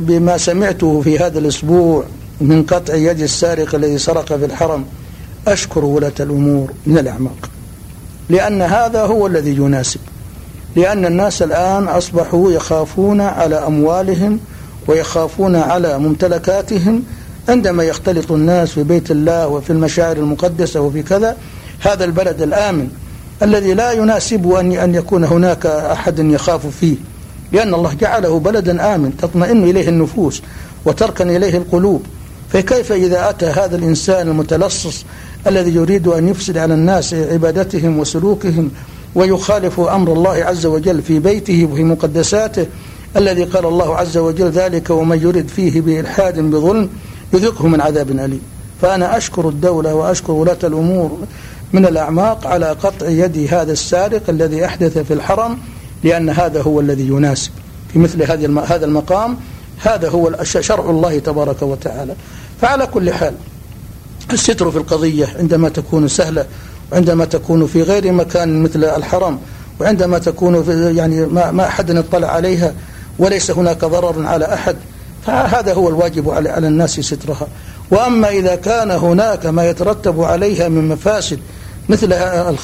بما 0.00 0.36
سمعته 0.36 1.00
في 1.00 1.18
هذا 1.18 1.38
الأسبوع 1.38 2.04
من 2.40 2.62
قطع 2.62 2.94
يد 2.94 3.20
السارق 3.20 3.74
الذي 3.74 3.98
سرق 3.98 4.36
في 4.36 4.44
الحرم 4.44 4.84
أشكر 5.48 5.84
ولاة 5.84 6.12
الأمور 6.20 6.70
من 6.86 6.98
الأعماق. 6.98 7.50
لأن 8.28 8.62
هذا 8.62 9.02
هو 9.02 9.26
الذي 9.26 9.56
يناسب. 9.56 10.00
لأن 10.76 11.04
الناس 11.06 11.42
الآن 11.42 11.88
أصبحوا 11.88 12.52
يخافون 12.52 13.20
على 13.20 13.56
أموالهم 13.56 14.40
ويخافون 14.88 15.56
على 15.56 15.98
ممتلكاتهم 15.98 17.02
عندما 17.48 17.84
يختلط 17.84 18.32
الناس 18.32 18.70
في 18.70 18.82
بيت 18.82 19.10
الله 19.10 19.48
وفي 19.48 19.70
المشاعر 19.70 20.16
المقدسة 20.16 20.80
وفي 20.80 21.02
كذا. 21.02 21.36
هذا 21.80 22.04
البلد 22.04 22.42
الآمن 22.42 22.88
الذي 23.42 23.74
لا 23.74 23.92
يناسب 23.92 24.52
أن 24.52 24.72
أن 24.72 24.94
يكون 24.94 25.24
هناك 25.24 25.66
أحد 25.66 26.18
يخاف 26.18 26.66
فيه. 26.66 26.96
لأن 27.52 27.74
الله 27.74 27.94
جعله 27.94 28.38
بلدا 28.38 28.94
آمن 28.94 29.16
تطمئن 29.16 29.64
إليه 29.64 29.88
النفوس 29.88 30.42
وتركن 30.84 31.36
إليه 31.36 31.56
القلوب. 31.56 32.02
فكيف 32.52 32.92
إذا 32.92 33.30
أتى 33.30 33.46
هذا 33.46 33.76
الإنسان 33.76 34.28
المتلصص 34.28 35.04
الذي 35.46 35.74
يريد 35.74 36.08
أن 36.08 36.28
يفسد 36.28 36.58
على 36.58 36.74
الناس 36.74 37.14
عبادتهم 37.14 37.98
وسلوكهم 37.98 38.70
ويخالف 39.14 39.80
أمر 39.80 40.12
الله 40.12 40.44
عز 40.44 40.66
وجل 40.66 41.02
في 41.02 41.18
بيته 41.18 41.68
وفي 41.72 41.84
مقدساته 41.84 42.66
الذي 43.16 43.44
قال 43.44 43.66
الله 43.66 43.96
عز 43.96 44.16
وجل 44.16 44.50
ذلك 44.50 44.90
ومن 44.90 45.22
يرد 45.22 45.48
فيه 45.48 45.80
بإلحاد 45.80 46.38
بظلم 46.40 46.88
يذقه 47.32 47.66
من 47.66 47.80
عذاب 47.80 48.10
أليم. 48.10 48.40
فأنا 48.82 49.16
أشكر 49.16 49.48
الدولة 49.48 49.94
وأشكر 49.94 50.32
ولاة 50.32 50.58
الأمور 50.64 51.18
من 51.72 51.86
الأعماق 51.86 52.46
على 52.46 52.66
قطع 52.66 53.08
يد 53.08 53.54
هذا 53.54 53.72
السارق 53.72 54.22
الذي 54.28 54.64
أحدث 54.64 54.98
في 54.98 55.14
الحرم 55.14 55.58
لأن 56.04 56.30
هذا 56.30 56.62
هو 56.62 56.80
الذي 56.80 57.08
يناسب. 57.08 57.50
في 57.92 57.98
مثل 57.98 58.22
هذا 58.66 58.84
المقام 58.84 59.36
هذا 59.78 60.08
هو 60.08 60.36
شرع 60.42 60.90
الله 60.90 61.18
تبارك 61.18 61.62
وتعالى. 61.62 62.14
فعلى 62.60 62.86
كل 62.86 63.12
حال 63.12 63.34
الستر 64.32 64.70
في 64.70 64.78
القضية 64.78 65.28
عندما 65.38 65.68
تكون 65.68 66.08
سهلة 66.08 66.46
وعندما 66.92 67.24
تكون 67.24 67.66
في 67.66 67.82
غير 67.82 68.12
مكان 68.12 68.62
مثل 68.62 68.84
الحرم 68.84 69.38
وعندما 69.80 70.18
تكون 70.18 70.62
في 70.62 70.96
يعني 70.96 71.26
ما, 71.26 71.50
ما 71.50 71.66
أحد 71.66 71.90
اطلع 71.90 72.28
عليها 72.28 72.74
وليس 73.18 73.50
هناك 73.50 73.84
ضرر 73.84 74.26
على 74.26 74.54
أحد 74.54 74.76
فهذا 75.26 75.74
هو 75.74 75.88
الواجب 75.88 76.30
على, 76.30 76.50
على 76.50 76.68
الناس 76.68 77.00
سترها. 77.00 77.48
وأما 77.90 78.28
إذا 78.28 78.54
كان 78.54 78.90
هناك 78.90 79.46
ما 79.46 79.70
يترتب 79.70 80.22
عليها 80.22 80.68
من 80.68 80.88
مفاسد 80.88 81.38
مثل 81.88 82.12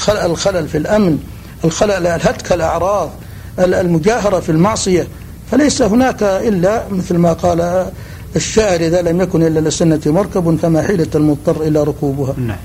الخلل 0.09 0.69
في 0.69 0.79
الأمن 0.79 1.19
الخلل 1.65 2.07
الهتك 2.07 2.53
الأعراض 2.53 3.11
المجاهرة 3.59 4.41
في 4.41 4.53
المعصية 4.53 5.09
فليس 5.51 5.83
هناك 5.83 6.23
إلا 6.23 6.83
مثل 6.91 7.17
ما 7.17 7.33
قال 7.33 7.91
الشاعر 8.37 8.81
إذا 8.81 9.03
لم 9.03 9.21
يكن 9.21 9.43
إلا 9.43 9.61
للسنة 9.61 10.01
مركب 10.07 10.57
فما 10.57 10.83
حيلة 10.83 11.09
المضطر 11.15 11.63
إلى 11.63 11.83
ركوبها. 11.83 12.35
نعم. 12.39 12.59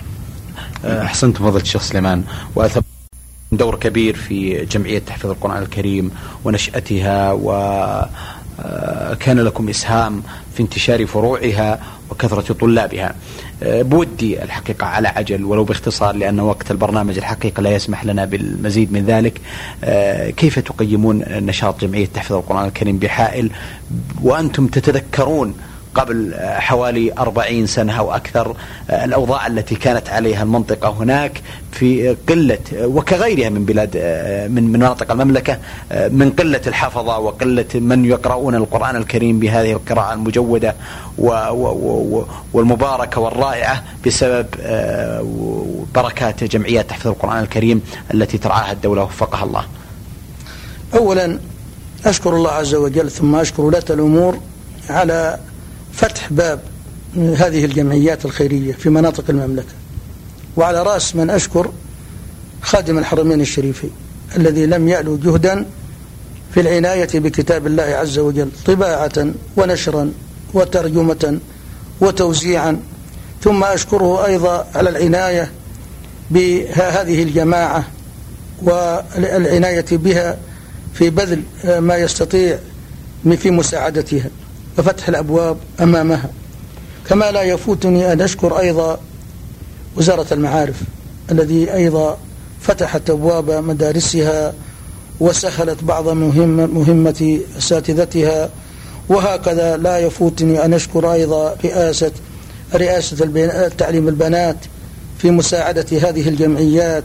أحسنت 0.86 1.38
فضل 1.38 1.62
الشيخ 1.62 1.82
سليمان. 1.82 2.23
وأثب 2.56 2.84
دور 3.51 3.75
كبير 3.75 4.15
في 4.15 4.65
جمعية 4.65 4.99
تحفيظ 4.99 5.32
القرآن 5.32 5.63
الكريم 5.63 6.12
ونشأتها 6.43 7.32
وكان 7.32 9.39
لكم 9.39 9.69
إسهام 9.69 10.23
في 10.56 10.63
انتشار 10.63 11.06
فروعها 11.06 11.80
وكثرة 12.10 12.54
طلابها. 12.54 13.10
أه، 13.10 13.15
بودي 13.62 14.44
الحقيقة 14.44 14.88
على 14.88 15.08
عجل 15.08 15.44
ولو 15.44 15.63
باختصار 15.63 16.15
لأن 16.15 16.39
وقت 16.39 16.72
البرنامج 16.72 17.18
الحقيقة 17.18 17.62
لا 17.62 17.76
يسمح 17.76 18.06
لنا 18.06 18.26
بالمزيد 18.26 18.94
من 18.94 19.06
ذلك. 19.06 19.41
أه، 19.84 20.30
كيف 20.30 20.60
تقيمون 20.60 21.24
نشاط 21.30 21.82
جمعية 21.82 22.06
تحفيظ 22.06 22.38
القرآن 22.38 22.68
الكريم 22.68 22.98
بحائل؟ 22.98 23.50
وأنتم 24.24 24.68
تتذكرون 24.68 25.54
قبل 25.95 26.34
حوالي 26.39 27.13
أربعين 27.17 27.67
سنة 27.67 27.99
أو 27.99 28.15
أكثر 28.15 28.55
الأوضاع 28.89 29.47
التي 29.47 29.75
كانت 29.75 30.10
عليها 30.10 30.43
المنطقة 30.43 30.89
هناك 30.89 31.41
في 31.71 32.15
قلة 32.29 32.60
وكغيرها 32.73 33.49
من 33.49 33.65
بلاد 33.65 33.97
من 34.51 34.71
مناطق 34.71 35.12
المملكة 35.12 35.58
من 35.91 36.31
قلة 36.39 36.62
الحفظة 36.67 37.19
وقلة 37.19 37.65
من 37.75 38.05
يقرؤون 38.05 38.55
القرآن 38.55 38.95
الكريم 38.95 39.39
بهذه 39.39 39.71
القراءة 39.71 40.13
المجودة 40.13 40.75
والمباركة 42.53 43.21
والرائعة 43.21 43.84
بسبب 44.05 44.45
بركات 45.95 46.43
جمعيات 46.43 46.89
تحفظ 46.89 47.08
القرآن 47.08 47.43
الكريم 47.43 47.81
التي 48.13 48.38
ترعاها 48.38 48.71
الدولة 48.71 49.03
وفقها 49.03 49.43
الله. 49.43 49.65
أولا 50.93 51.39
أشكر 52.05 52.36
الله 52.36 52.51
عز 52.51 52.75
وجل 52.75 53.12
ثم 53.12 53.36
أشكر 53.36 53.62
ولاة 53.62 53.84
الأمور 53.89 54.39
على 54.89 55.39
فتح 55.95 56.34
باب 56.34 56.60
هذه 57.15 57.65
الجمعيات 57.65 58.25
الخيرية 58.25 58.73
في 58.73 58.89
مناطق 58.89 59.23
المملكة. 59.29 59.73
وعلى 60.58 60.84
رأس 60.84 61.15
من 61.15 61.29
أشكر 61.29 61.71
خادم 62.62 62.97
الحرمين 62.97 63.41
الشريفين 63.41 63.91
الذي 64.38 64.65
لم 64.65 64.88
يألو 64.88 65.17
جهدا 65.17 65.65
في 66.53 66.62
العناية 66.62 67.10
بكتاب 67.13 67.67
الله 67.67 67.84
عز 67.84 68.19
وجل 68.19 68.49
طباعة 68.65 69.31
ونشرا 69.58 70.12
وترجمة 70.53 71.39
وتوزيعا. 72.01 72.79
ثم 73.43 73.63
أشكره 73.63 74.25
أيضا 74.25 74.67
على 74.75 74.89
العناية 74.89 75.51
بهذه 76.31 77.23
الجماعة 77.23 77.88
والعناية 78.62 79.86
بها 79.91 80.38
في 80.93 81.10
بذل 81.10 81.41
ما 81.65 81.97
يستطيع 81.97 82.60
في 83.38 83.51
مساعدتها. 83.51 84.29
وفتح 84.78 85.10
الأبواب 85.10 85.58
أمامها. 85.82 86.30
كما 87.10 87.32
لا 87.32 87.42
يفوتني 87.42 88.14
أن 88.14 88.22
أشكر 88.22 88.60
أيضا 88.60 89.00
وزارة 89.98 90.34
المعارف 90.34 90.82
الذي 91.32 91.74
أيضا 91.74 92.18
فتحت 92.62 93.10
أبواب 93.10 93.52
مدارسها 93.52 94.54
وسهلت 95.20 95.84
بعض 95.84 96.10
مهمة, 96.10 96.66
مهمة 96.66 97.40
أساتذتها. 97.58 98.50
وهكذا 99.10 99.78
لا 99.78 99.98
يفوتني 99.98 100.66
أن 100.66 100.74
أشكر 100.74 101.14
أيضا 101.14 101.56
رئاسة 101.66 102.12
رئاسة 102.76 103.70
تعليم 103.78 104.08
البنات 104.08 104.58
في 105.18 105.32
مساعدة 105.32 105.86
هذه 105.92 106.30
الجمعيات 106.30 107.04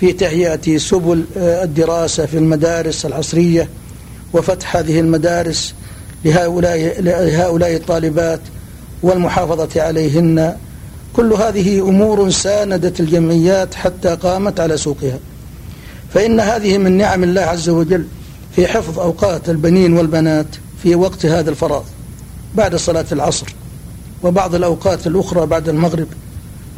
في 0.00 0.12
تهيئة 0.12 0.78
سبل 0.78 1.24
الدراسة 1.36 2.26
في 2.26 2.38
المدارس 2.38 3.06
العصرية 3.06 3.68
وفتح 4.32 4.76
هذه 4.76 5.00
المدارس 5.00 5.74
لهؤلاء, 6.24 7.00
لهؤلاء 7.00 7.76
الطالبات 7.76 8.40
والمحافظة 9.02 9.82
عليهن. 9.82 10.56
كل 11.16 11.32
هذه 11.32 11.80
أمور 11.80 12.30
ساندت 12.30 13.00
الجمعيات 13.00 13.74
حتى 13.74 14.14
قامت 14.14 14.60
على 14.60 14.76
سوقها. 14.76 15.18
فإن 16.14 16.40
هذه 16.40 16.78
من 16.78 16.92
نعم 16.92 17.24
الله 17.24 17.42
عز 17.42 17.68
وجل 17.68 18.06
في 18.56 18.66
حفظ 18.66 18.98
أوقات 18.98 19.48
البنين 19.48 19.96
والبنات 19.96 20.46
في 20.82 20.94
وقت 20.94 21.26
هذا 21.26 21.50
الفراغ. 21.50 21.82
بعد 22.54 22.76
صلاة 22.76 23.06
العصر 23.12 23.46
وبعض 24.22 24.54
الأوقات 24.54 25.06
الأخرى 25.06 25.46
بعد 25.46 25.68
المغرب 25.68 26.06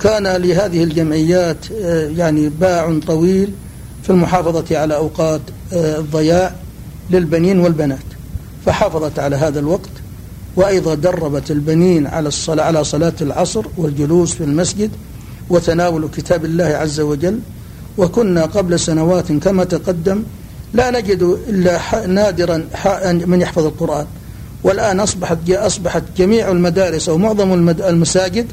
كان 0.00 0.26
لهذه 0.26 0.85
الجمعيات 0.85 1.56
آه، 1.72 2.09
يعني 2.09 2.48
باع 2.48 2.98
طويل 3.06 3.52
في 4.02 4.11
المحافظة 4.11 4.78
على 4.78 4.96
أوقات 4.96 5.40
آه، 5.72 5.98
الضياع 5.98 6.54
للبنين 7.11 7.61
والبنات. 7.61 8.15
فحافظت 8.66 9.18
على 9.18 9.37
هذا 9.37 9.59
الوقت 9.61 9.90
وأيضا 10.57 10.95
دربت 10.95 11.51
البنين 11.51 12.07
على 12.07 12.28
الصلاة 12.28 12.64
على 12.64 12.84
صلاة 12.84 13.12
العصر 13.20 13.64
والجلوس 13.76 14.32
في 14.34 14.45
المسجد 14.45 14.91
وتناول 15.51 16.09
كتاب 16.16 16.45
الله 16.45 16.64
عز 16.64 17.01
وجل. 17.01 17.41
وكنا 17.99 18.45
قبل 18.45 18.80
سنوات 18.80 19.32
كما 19.32 19.64
تقدم 19.64 20.22
لا 20.74 20.91
نجد 20.91 21.22
إلا 21.49 22.07
نادرا 22.07 22.68
من 23.26 23.41
يحفظ 23.41 23.64
القرآن. 23.64 24.07
والآن 24.62 25.01
أصبحت 25.01 25.51
أصبحت 25.51 26.03
جميع 26.16 26.51
المدارس 26.51 27.09
أو 27.09 27.18
معظم 27.18 27.68
المساجد 27.68 28.47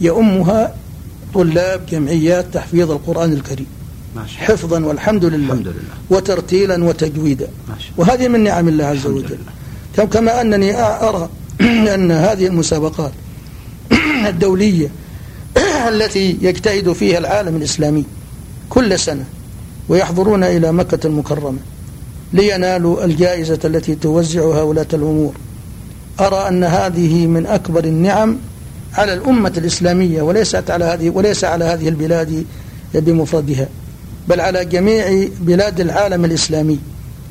يؤمها 0.00 0.74
طلاب 1.34 1.86
جمعيات 1.90 2.46
تحفيظ 2.52 2.90
القرآن 2.90 3.32
الكريم. 3.32 3.66
حفظا 4.38 4.84
والحمد 4.84 5.24
لله. 5.24 5.36
الحمد 5.36 5.68
لله. 5.68 5.94
وترتيلا 6.10 6.84
وتجويدا. 6.84 7.48
وهذه 7.96 8.28
من 8.28 8.40
نعم 8.44 8.68
الله 8.68 8.84
عز 8.84 9.06
وجل. 9.06 9.38
كما 9.96 10.40
أنني 10.40 10.82
أرى 10.82 11.28
أن 11.94 12.12
هذه 12.12 12.46
المسابقات 12.46 13.12
الدولية 14.26 14.88
التي 15.88 16.38
يجتهد 16.40 16.92
فيها 16.92 17.18
العالم 17.18 17.56
الإسلامي 17.56 18.04
كل 18.68 18.98
سنة 18.98 19.24
ويحضرون 19.88 20.44
إلى 20.44 20.72
مكة 20.72 21.06
المكرمة 21.06 21.58
لينالوا 22.32 23.04
الجائزة 23.04 23.58
التي 23.64 23.94
توزعها 23.94 24.62
ولاة 24.62 24.86
الأمور. 24.94 25.32
أرى 26.20 26.48
أن 26.48 26.64
هذه 26.64 27.26
من 27.26 27.46
أكبر 27.46 27.84
النعم 27.84 28.38
على 28.94 29.14
الأمة 29.14 29.52
الإسلامية 29.56 30.22
وليست 30.22 30.70
على 30.70 30.84
هذه 30.84 31.10
وليس 31.10 31.44
على 31.44 31.64
هذه 31.64 31.88
البلاد 31.88 32.44
بمفردها. 32.94 33.68
بل 34.30 34.40
على 34.40 34.64
جميع 34.64 35.28
بلاد 35.40 35.80
العالم 35.80 36.24
الإسلامي 36.24 36.78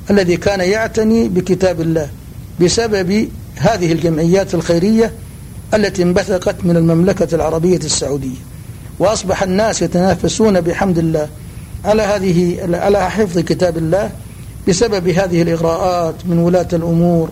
الذي 0.10 0.38
كان 0.38 0.60
يعتني 0.60 1.28
بكتاب 1.28 1.82
الله 1.82 2.10
بسبب 2.62 3.30
هذه 3.56 3.92
الجمعيات 3.92 4.54
الخيرية 4.54 5.12
التي 5.74 6.04
انبثقت 6.04 6.56
من 6.64 6.78
المملكة 6.78 7.36
العربية 7.36 7.78
السعودية. 7.78 8.38
وأصبح 9.00 9.44
الناس 9.44 9.82
يتنافسون 9.82 10.62
بحمد 10.62 10.98
الله 10.98 11.28
على 11.86 12.02
هذه 12.02 12.58
على 12.74 13.10
حفظ 13.10 13.40
كتاب 13.40 13.78
الله 13.78 14.12
بسبب 14.68 15.08
هذه 15.08 15.42
الإغراءات 15.42 16.16
من 16.26 16.38
ولاة 16.40 16.68
الأمور 16.74 17.30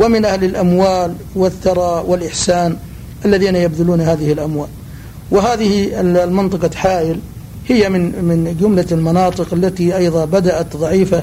ومن 0.00 0.24
أهل 0.24 0.44
الأموال 0.44 1.14
والثراء 1.34 2.06
والإحسان 2.06 2.76
الذين 3.24 3.56
يبذلون 3.56 4.00
هذه 4.00 4.32
الأموال. 4.32 4.68
وهذه 5.30 6.00
المنطقة 6.00 6.70
حائل 6.76 7.18
هي 7.68 7.88
من 7.88 8.24
من 8.24 8.56
جملة 8.60 8.86
المناطق 8.92 9.54
التي 9.54 9.96
أيضا 9.96 10.24
بدأت 10.24 10.76
ضعيفة 10.76 11.22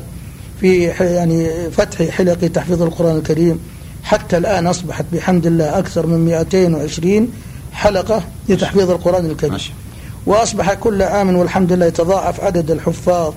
في 0.61 0.83
يعني 0.99 1.69
فتح 1.71 2.09
حلق 2.09 2.47
تحفيظ 2.53 2.81
القرآن 2.81 3.17
الكريم. 3.17 3.59
حتى 4.03 4.37
الآن 4.37 4.67
أصبحت 4.67 5.05
بحمد 5.13 5.45
الله 5.45 5.79
أكثر 5.79 6.07
من 6.07 6.25
220 6.25 7.31
حلقة 7.73 8.23
لتحفيظ 8.49 8.91
القرآن 8.91 9.25
الكريم. 9.25 9.57
وأصبح 10.25 10.73
كل 10.73 11.01
عام 11.01 11.35
والحمد 11.35 11.73
لله 11.73 11.85
يتضاعف 11.85 12.39
عدد 12.39 12.71
الحفاظ. 12.71 13.33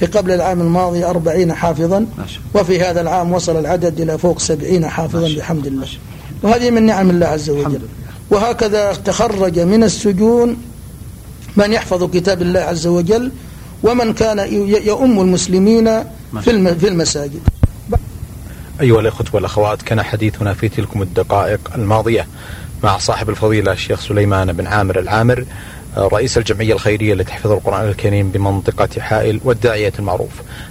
في 0.00 0.06
قبل 0.06 0.30
العام 0.30 0.60
الماضي 0.60 1.04
أربعين 1.04 1.52
حافظا. 1.52 2.06
وفي 2.54 2.80
هذا 2.80 3.00
العام 3.00 3.32
وصل 3.32 3.56
العدد 3.56 4.00
إلى 4.00 4.18
فوق 4.18 4.38
سبعين 4.38 4.88
حافظا 4.88 5.28
بحمد 5.38 5.66
الله. 5.66 5.86
وهذه 6.42 6.70
من 6.70 6.82
نعم 6.82 7.10
الله 7.10 7.26
عز 7.26 7.50
وجل. 7.50 7.80
وهكذا 8.30 8.92
تخرج 8.92 9.58
من 9.58 9.84
السجون 9.84 10.56
من 11.56 11.72
يحفظ 11.72 12.10
كتاب 12.10 12.42
الله 12.42 12.60
عز 12.60 12.86
وجل 12.86 13.32
ومن 13.82 14.12
كان 14.12 14.38
يؤم 14.86 15.20
المسلمين 15.20 16.04
في 16.42 16.88
المساجد. 16.88 17.40
أيها 18.80 19.00
الأخوة 19.00 19.26
والأخوات 19.32 19.82
كان 19.82 20.02
حديثنا 20.02 20.54
في 20.54 20.68
تلكم 20.68 21.02
الدقائق 21.02 21.60
الماضية 21.74 22.26
مع 22.84 22.98
صاحب 22.98 23.30
الفضيلة 23.30 23.72
الشيخ 23.72 24.00
سليمان 24.00 24.52
بن 24.52 24.66
عامر 24.66 24.98
العامر. 24.98 25.44
رئيس 25.98 26.38
الجمعية 26.38 26.72
الخيرية 26.72 27.14
لتحفيظ 27.14 27.52
القرآن 27.52 27.88
الكريم 27.88 28.30
بمنطقة 28.30 29.00
حائل 29.00 29.40
والداعية 29.44 29.92
المعروف. 29.98 30.30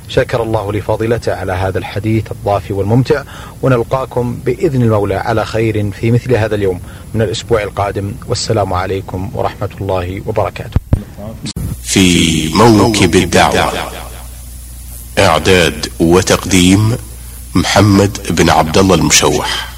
شكر 0.09 0.43
الله 0.43 0.73
لفاضلته 0.73 1.36
على 1.36 1.53
هذا 1.53 1.78
الحديث 1.78 2.32
الضافي 2.32 2.73
والممتع 2.73 3.23
ونلقاكم 3.61 4.39
بإذن 4.45 4.82
المولى 4.82 5.15
على 5.15 5.45
خير 5.45 5.91
في 5.91 6.11
مثل 6.11 6.36
هذا 6.36 6.55
اليوم 6.55 6.80
من 7.13 7.21
الأسبوع 7.21 7.63
القادم. 7.63 8.11
والسلام 8.28 8.73
عليكم 8.73 9.32
ورحمة 9.34 9.69
الله 9.82 10.21
وبركاته. 10.26 10.80
في 11.84 12.49
موكب 12.53 13.15
الدعوة 13.15 13.73
إعداد 15.19 15.88
وتقديم 15.99 16.97
محمد 17.55 18.17
بن 18.30 18.49
عبد 18.49 18.78
الله 18.78 18.95
المشوح. 18.95 19.74